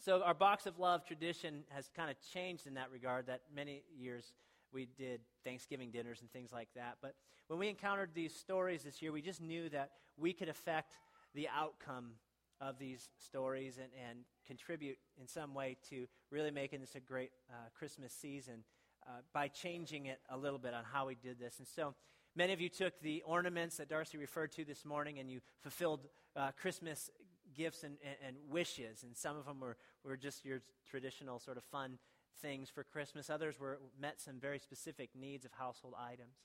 So, 0.00 0.22
our 0.22 0.34
box 0.34 0.66
of 0.66 0.78
love 0.78 1.04
tradition 1.04 1.64
has 1.70 1.90
kind 1.94 2.08
of 2.08 2.16
changed 2.32 2.68
in 2.68 2.74
that 2.74 2.90
regard, 2.92 3.26
that 3.26 3.40
many 3.54 3.82
years 3.98 4.32
we 4.72 4.86
did 4.96 5.20
Thanksgiving 5.44 5.90
dinners 5.90 6.20
and 6.20 6.30
things 6.30 6.52
like 6.52 6.68
that. 6.76 6.98
But 7.02 7.14
when 7.48 7.58
we 7.58 7.68
encountered 7.68 8.10
these 8.14 8.34
stories 8.34 8.84
this 8.84 9.02
year, 9.02 9.10
we 9.10 9.22
just 9.22 9.40
knew 9.40 9.68
that 9.70 9.90
we 10.16 10.32
could 10.32 10.48
affect 10.48 10.94
the 11.34 11.48
outcome 11.48 12.12
of 12.60 12.78
these 12.78 13.08
stories 13.18 13.78
and, 13.78 13.88
and 14.08 14.20
contribute 14.46 14.98
in 15.20 15.26
some 15.26 15.54
way 15.54 15.76
to 15.90 16.06
really 16.30 16.50
making 16.50 16.80
this 16.80 16.94
a 16.94 17.00
great 17.00 17.30
uh, 17.50 17.54
Christmas 17.76 18.12
season 18.12 18.64
uh, 19.08 19.12
by 19.32 19.48
changing 19.48 20.06
it 20.06 20.20
a 20.28 20.36
little 20.36 20.58
bit 20.58 20.74
on 20.74 20.84
how 20.84 21.06
we 21.06 21.14
did 21.14 21.38
this. 21.38 21.58
And 21.58 21.66
so 21.66 21.94
many 22.36 22.52
of 22.52 22.60
you 22.60 22.68
took 22.68 23.00
the 23.00 23.22
ornaments 23.24 23.78
that 23.78 23.88
Darcy 23.88 24.18
referred 24.18 24.52
to 24.52 24.64
this 24.64 24.84
morning 24.84 25.18
and 25.18 25.30
you 25.30 25.40
fulfilled 25.62 26.00
uh, 26.36 26.50
Christmas 26.60 27.10
gifts 27.56 27.84
and, 27.84 27.96
and, 28.04 28.16
and, 28.26 28.36
wishes. 28.50 29.02
And 29.02 29.16
some 29.16 29.36
of 29.36 29.46
them 29.46 29.60
were, 29.60 29.76
were 30.04 30.16
just 30.16 30.44
your 30.44 30.60
traditional 30.88 31.38
sort 31.38 31.56
of 31.56 31.64
fun 31.64 31.98
things 32.42 32.68
for 32.68 32.84
Christmas. 32.84 33.30
Others 33.30 33.58
were 33.58 33.78
met 33.98 34.20
some 34.20 34.38
very 34.38 34.58
specific 34.58 35.10
needs 35.18 35.44
of 35.44 35.52
household 35.52 35.94
items. 35.98 36.36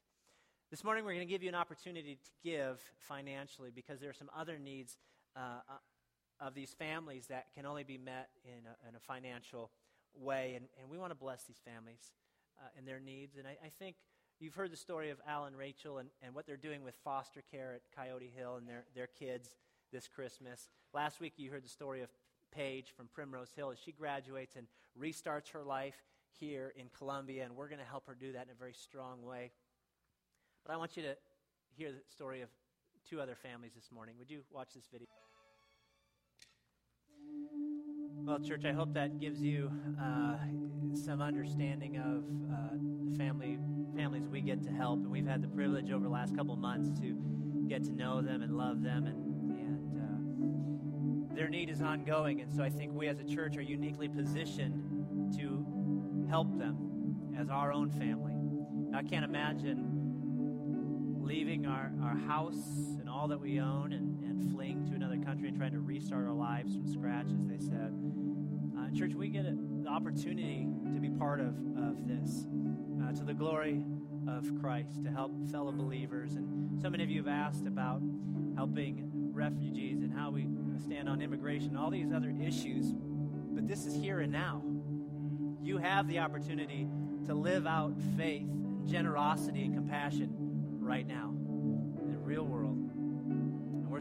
This 0.71 0.84
morning, 0.84 1.04
we're 1.04 1.13
going 1.13 1.28
to 1.28 1.32
give 1.32 1.43
you 1.43 1.49
an 1.49 1.56
opportunity 1.56 2.15
to 2.15 2.32
give 2.43 2.82
financially 2.97 3.69
because 3.76 3.99
there 3.99 4.10
are 4.10 4.13
some 4.13 4.30
other 4.36 4.58
needs 4.58 4.97
uh, 5.36 5.60
uh, 5.69 6.45
of 6.47 6.56
these 6.56 6.73
families 6.73 7.28
that 7.28 7.47
can 7.54 7.65
only 7.65 7.84
be 7.84 7.97
met 7.97 8.30
in 8.45 8.65
a, 8.65 8.89
in 8.89 8.95
a 8.95 8.99
financial 8.99 9.69
way. 10.15 10.54
And, 10.56 10.65
and 10.82 10.89
we 10.89 10.97
want 10.97 11.12
to 11.12 11.15
bless 11.15 11.43
these 11.43 11.60
families 11.63 12.12
uh, 12.60 12.68
and 12.78 12.88
their 12.88 13.00
needs. 13.00 13.38
And 13.38 13.48
I, 13.48 13.58
I, 13.66 13.70
think 13.80 13.96
you've 14.39 14.56
heard 14.56 14.72
the 14.72 14.78
story 14.78 15.10
of 15.10 15.18
Al 15.28 15.46
and 15.46 15.58
Rachel 15.58 15.98
and, 15.98 16.10
and 16.22 16.34
what 16.36 16.46
they're 16.46 16.58
doing 16.58 16.84
with 16.84 16.96
foster 17.04 17.44
care 17.52 17.74
at 17.76 17.82
Coyote 17.96 18.32
Hill 18.36 18.56
and 18.56 18.68
their, 18.68 18.86
their 18.96 19.08
kids 19.08 19.56
this 19.92 20.08
Christmas. 20.08 20.70
Last 20.94 21.20
week, 21.20 21.34
you 21.38 21.52
heard 21.52 21.63
the 21.63 21.70
story 21.70 22.02
of 22.02 22.10
Paige 22.52 22.94
from 22.96 23.08
Primrose 23.13 23.52
Hill 23.56 23.72
as 23.72 23.78
she 23.80 23.92
graduates 23.92 24.56
and 24.56 24.68
restarts 25.00 25.52
her 25.52 25.63
life 25.63 25.96
here 26.39 26.74
in 26.76 26.88
Columbia, 26.98 27.46
and 27.46 27.56
we're 27.56 27.68
going 27.68 27.80
to 27.80 27.86
help 27.86 28.08
her 28.08 28.16
do 28.20 28.32
that 28.34 28.46
in 28.46 28.52
a 28.52 28.60
very 28.60 28.74
strong 28.74 29.24
way. 29.24 29.52
But 30.66 30.74
I 30.74 30.78
want 30.78 30.98
you 30.98 31.04
to 31.04 31.16
hear 31.76 31.92
the 31.92 32.02
story 32.13 32.42
of 32.42 32.50
two 33.10 33.22
other 33.22 33.36
families 33.36 33.74
this 33.76 33.92
morning. 33.92 34.16
Would 34.20 34.30
you 34.30 34.42
watch 34.52 34.74
this 34.74 34.88
video? 34.92 35.08
Well, 38.26 38.40
church, 38.40 38.64
I 38.64 38.72
hope 38.72 38.94
that 38.94 39.20
gives 39.20 39.42
you 39.42 39.70
uh, 40.02 40.38
some 40.94 41.22
understanding 41.22 41.98
of 41.98 42.24
uh, 42.54 42.78
the 43.12 43.18
family 43.18 43.58
families 43.98 44.30
we 44.30 44.40
get 44.40 44.64
to 44.64 44.72
help, 44.72 45.00
and 45.00 45.12
we've 45.12 45.28
had 45.28 45.42
the 45.42 45.50
privilege 45.50 45.92
over 45.92 46.06
the 46.06 46.10
last 46.10 46.34
couple 46.34 46.56
months 46.56 46.98
to 47.02 47.18
get 47.68 47.84
to 47.84 47.92
know 47.92 48.22
them 48.22 48.42
and 48.42 48.56
love 48.56 48.82
them, 48.82 49.08
and 49.08 49.60
and 49.60 51.32
uh, 51.32 51.36
their 51.36 51.50
need 51.50 51.70
is 51.70 51.82
ongoing. 51.82 52.40
And 52.40 52.50
so 52.54 52.64
I 52.64 52.70
think 52.70 52.94
we 52.94 53.10
as 53.10 53.20
a 53.20 53.26
church 53.26 53.58
are 53.58 53.62
uniquely 53.62 54.08
positioned 54.08 55.36
to 55.38 56.26
help 56.30 56.58
them 56.58 57.36
as 57.38 57.50
our 57.50 57.74
own 57.74 57.92
family. 57.92 58.36
I 58.96 59.04
can't 59.04 59.26
imagine 59.26 61.20
leaving 61.20 61.66
our, 61.66 61.92
our 62.02 62.16
house 62.16 62.98
and 63.00 63.10
all 63.10 63.28
that 63.28 63.40
we 63.42 63.60
own 63.60 63.92
and, 63.92 64.12
and 64.34 64.52
fleeing 64.52 64.86
to 64.86 64.96
another 64.96 65.17
country 65.17 65.48
and 65.48 65.58
trying 65.58 65.72
to 65.72 65.80
restart 65.80 66.26
our 66.26 66.34
lives 66.34 66.76
from 66.76 66.88
scratch, 66.88 67.28
as 67.28 67.48
they 67.48 67.58
said. 67.58 67.93
Uh, 68.78 68.89
church, 68.98 69.13
we 69.13 69.30
get 69.30 69.46
the 69.46 69.89
opportunity 69.89 70.67
to 70.93 71.00
be 71.00 71.10
part 71.10 71.39
of, 71.39 71.56
of 71.78 72.08
this 72.08 72.48
uh, 73.02 73.12
to 73.13 73.24
the 73.24 73.34
glory 73.34 73.84
of 74.28 74.50
Christ, 74.60 75.04
to 75.04 75.12
help 75.12 75.32
fellow 75.52 75.72
believers. 75.72 76.36
And 76.36 76.82
so 76.82 76.89
many 76.89 77.04
of 77.04 77.10
you 77.10 77.24
have 77.24 77.28
asked 77.28 77.67
about 77.67 78.02
helping 78.56 79.10
refugees 79.32 80.02
and 80.02 80.13
how 80.13 80.32
we 80.32 80.48
stand 80.84 81.08
on 81.10 81.22
immigration, 81.22 81.76
all 81.76 81.89
these 81.89 82.12
other 82.12 82.34
issues. 82.41 82.93
But 83.52 83.67
this 83.67 83.86
is 83.86 83.96
here 83.96 84.22
and 84.22 84.32
now. 84.32 84.63
You 85.62 85.78
have 85.78 86.08
the 86.08 86.19
opportunity 86.19 86.88
to 87.26 87.34
live 87.34 87.65
out 87.65 87.93
faith 88.17 88.41
and 88.41 88.88
generosity 88.88 89.63
and 89.63 89.74
compassion 89.74 90.30
right 90.80 91.08
now 91.08 91.34
in 92.02 92.12
the 92.12 92.17
real 92.17 92.43
world. 92.43 92.83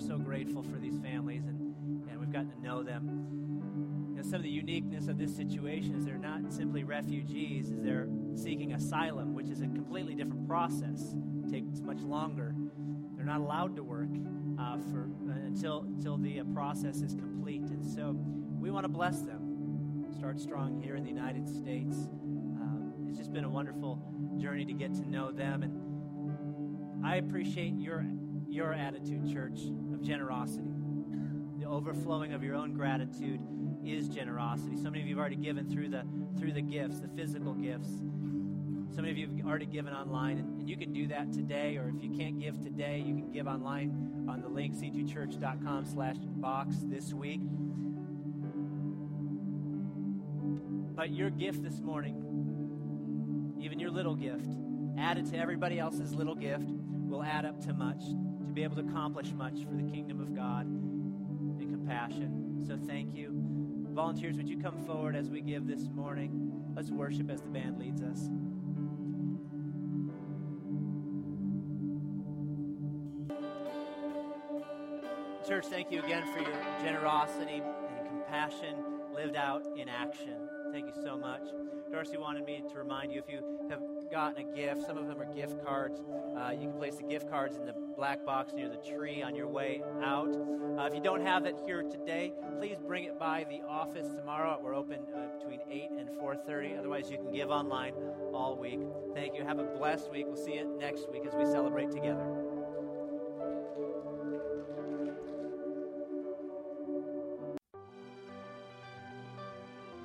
And 0.03 0.11
so 0.11 0.19
grateful 0.19 0.65
for 0.65 0.79
these 0.79 0.99
families, 0.99 1.45
and, 1.47 1.75
and 2.11 2.19
we've 2.19 2.33
gotten 2.33 2.51
to 2.51 2.61
know 2.61 2.83
them. 2.83 4.17
Know, 4.17 4.23
some 4.23 4.35
of 4.35 4.43
the 4.43 4.51
uniqueness 4.51 5.07
of 5.07 5.17
this 5.17 5.35
situation 5.35 5.95
is 5.95 6.05
they're 6.05 6.19
not 6.19 6.53
simply 6.53 6.83
refugees, 6.83 7.71
is 7.71 7.83
they're 7.83 8.09
seeking 8.35 8.73
asylum, 8.73 9.33
which 9.33 9.49
is 9.49 9.61
a 9.61 9.67
completely 9.67 10.17
different 10.17 10.49
process. 10.49 11.15
It 11.45 11.51
takes 11.51 11.81
much 11.83 12.01
longer. 12.01 12.53
They're 13.15 13.25
not 13.25 13.41
allowed 13.41 13.77
to 13.77 13.85
work 13.85 14.09
uh, 14.59 14.79
for 14.91 15.09
uh, 15.29 15.47
until 15.47 15.83
until 15.83 16.19
the 16.19 16.41
uh, 16.41 16.45
process 16.53 16.97
is 16.97 17.15
complete, 17.15 17.63
and 17.63 17.87
so 17.87 18.17
we 18.61 18.73
want 18.73 18.85
to 18.85 18.89
bless 18.89 19.21
them. 19.21 20.05
Start 20.17 20.41
strong 20.41 20.81
here 20.83 20.97
in 20.97 21.05
the 21.05 21.11
United 21.11 21.49
States. 21.49 22.09
Um, 22.61 22.93
it's 23.09 23.19
just 23.19 23.33
been 23.33 23.45
a 23.45 23.51
wonderful 23.51 24.03
journey 24.37 24.65
to 24.65 24.73
get 24.73 24.95
to 24.95 25.09
know 25.09 25.31
them 25.31 25.63
and 25.63 25.93
I 27.05 27.17
appreciate 27.17 27.79
your, 27.79 28.05
your 28.53 28.75
attitude, 28.75 29.33
church, 29.33 29.61
of 29.95 30.03
generosity. 30.03 30.69
The 31.59 31.67
overflowing 31.67 32.35
of 32.35 32.43
your 32.43 32.55
own 32.55 32.75
gratitude 32.75 33.41
is 33.83 34.09
generosity. 34.09 34.77
So 34.77 34.91
many 34.91 35.01
of 35.01 35.09
you 35.09 35.15
have 35.15 35.21
already 35.21 35.37
given 35.37 35.71
through 35.71 35.89
the, 35.89 36.05
through 36.39 36.53
the 36.53 36.61
gifts, 36.61 37.01
the 37.01 37.09
physical 37.09 37.55
gifts. 37.55 37.89
So 38.95 39.01
many 39.01 39.11
of 39.11 39.17
you 39.17 39.27
have 39.39 39.47
already 39.47 39.65
given 39.65 39.95
online, 39.95 40.37
and, 40.37 40.61
and, 40.61 40.69
you 40.69 40.77
can 40.77 40.93
do 40.93 41.07
that 41.07 41.33
today, 41.33 41.79
or 41.79 41.89
if 41.89 42.03
you 42.03 42.11
can't 42.11 42.39
give 42.39 42.61
today, 42.63 42.99
you 42.99 43.15
can 43.15 43.33
give 43.33 43.47
online 43.47 44.27
on 44.29 44.43
the 44.43 44.49
link, 44.49 44.75
c2church.com 44.75 45.87
slash 45.87 46.17
box 46.19 46.77
this 46.83 47.15
week. 47.15 47.41
But 50.95 51.11
your 51.11 51.31
gift 51.31 51.63
this 51.63 51.81
morning, 51.81 53.57
even 53.59 53.81
your 53.81 53.91
little 53.91 54.15
gift, 54.15 54.51
added 54.99 55.25
to 55.31 55.39
everybody 55.39 55.79
else's 55.79 56.15
little 56.15 56.35
gift, 56.35 56.69
will 56.69 57.23
add 57.23 57.47
up 57.47 57.61
to 57.63 57.73
much, 57.73 58.03
to 58.53 58.55
be 58.55 58.65
able 58.65 58.77
to 58.77 58.83
accomplish 58.83 59.33
much 59.33 59.65
for 59.65 59.75
the 59.75 59.91
kingdom 59.91 60.21
of 60.21 60.37
God 60.37 60.67
and 60.67 61.71
compassion. 61.71 62.63
So 62.67 62.77
thank 62.87 63.17
you. 63.17 63.31
Volunteers, 63.95 64.37
would 64.37 64.47
you 64.47 64.59
come 64.59 64.85
forward 64.85 65.17
as 65.17 65.31
we 65.31 65.41
give 65.41 65.67
this 65.67 65.89
morning? 65.95 66.53
Let's 66.77 66.91
worship 66.91 67.31
as 67.31 67.41
the 67.41 67.49
band 67.49 67.79
leads 67.79 68.03
us. 68.03 68.29
Church, 75.49 75.65
thank 75.67 75.91
you 75.91 76.03
again 76.03 76.25
for 76.35 76.41
your 76.41 76.53
generosity 76.83 77.63
and 77.63 78.07
compassion 78.07 78.77
lived 79.15 79.37
out 79.37 79.63
in 79.79 79.89
action. 79.89 80.37
Thank 80.73 80.87
you 80.87 81.03
so 81.03 81.17
much. 81.17 81.43
Darcy 81.91 82.19
wanted 82.19 82.45
me 82.45 82.63
to 82.71 82.79
remind 82.79 83.13
you 83.13 83.19
if 83.19 83.31
you 83.31 83.69
have 83.71 83.81
gotten 84.13 84.47
a 84.47 84.55
gift, 84.55 84.87
some 84.87 84.99
of 84.99 85.09
them 85.09 85.19
are 85.19 85.35
gift 85.35 85.65
cards. 85.65 86.03
Uh, 86.37 86.51
you 86.51 86.69
can 86.69 86.73
place 86.75 86.97
the 86.97 87.03
gift 87.03 87.31
cards 87.31 87.57
in 87.57 87.65
the 87.65 87.73
black 87.97 88.25
box 88.27 88.53
near 88.53 88.69
the 88.69 88.77
tree 88.77 89.23
on 89.23 89.35
your 89.35 89.49
way 89.49 89.83
out. 90.05 90.29
Uh, 90.79 90.83
if 90.83 90.95
you 90.95 91.01
don't 91.01 91.25
have 91.25 91.47
it 91.47 91.57
here 91.65 91.83
today, 91.83 92.31
please 92.59 92.77
bring 92.87 93.05
it 93.05 93.19
by 93.19 93.47
the 93.49 93.67
office 93.67 94.07
tomorrow. 94.15 94.61
We're 94.63 94.75
open 94.75 94.99
uh, 95.17 95.39
between 95.39 95.61
8 95.71 95.91
and 95.99 96.11
4:30. 96.11 96.79
Otherwise, 96.79 97.11
you 97.11 97.17
can 97.17 97.33
give 97.33 97.49
online 97.49 97.95
all 98.35 98.55
week. 98.55 98.81
Thank 99.15 99.35
you. 99.35 99.45
Have 99.45 99.59
a 99.59 99.65
blessed 99.65 100.13
week. 100.13 100.27
We'll 100.29 100.37
see 100.37 100.57
you 100.57 100.77
next 100.79 101.11
week 101.11 101.23
as 101.27 101.35
we 101.35 101.47
celebrate 101.47 101.91
together. 101.91 102.27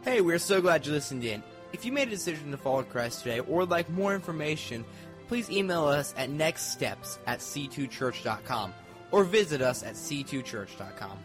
Hey, 0.03 0.21
we're 0.21 0.39
so 0.39 0.61
glad 0.61 0.85
you 0.85 0.93
listened 0.93 1.25
in. 1.25 1.43
If 1.73 1.85
you 1.85 1.91
made 1.91 2.07
a 2.07 2.11
decision 2.11 2.51
to 2.51 2.57
follow 2.57 2.83
Christ 2.83 3.23
today 3.23 3.39
or 3.39 3.59
would 3.59 3.69
like 3.69 3.89
more 3.89 4.15
information, 4.15 4.85
please 5.27 5.49
email 5.49 5.85
us 5.85 6.13
at 6.17 6.29
nextsteps 6.29 7.17
at 7.27 7.39
c2church.com 7.39 8.73
or 9.11 9.23
visit 9.23 9.61
us 9.61 9.83
at 9.83 9.95
c2church.com. 9.95 11.17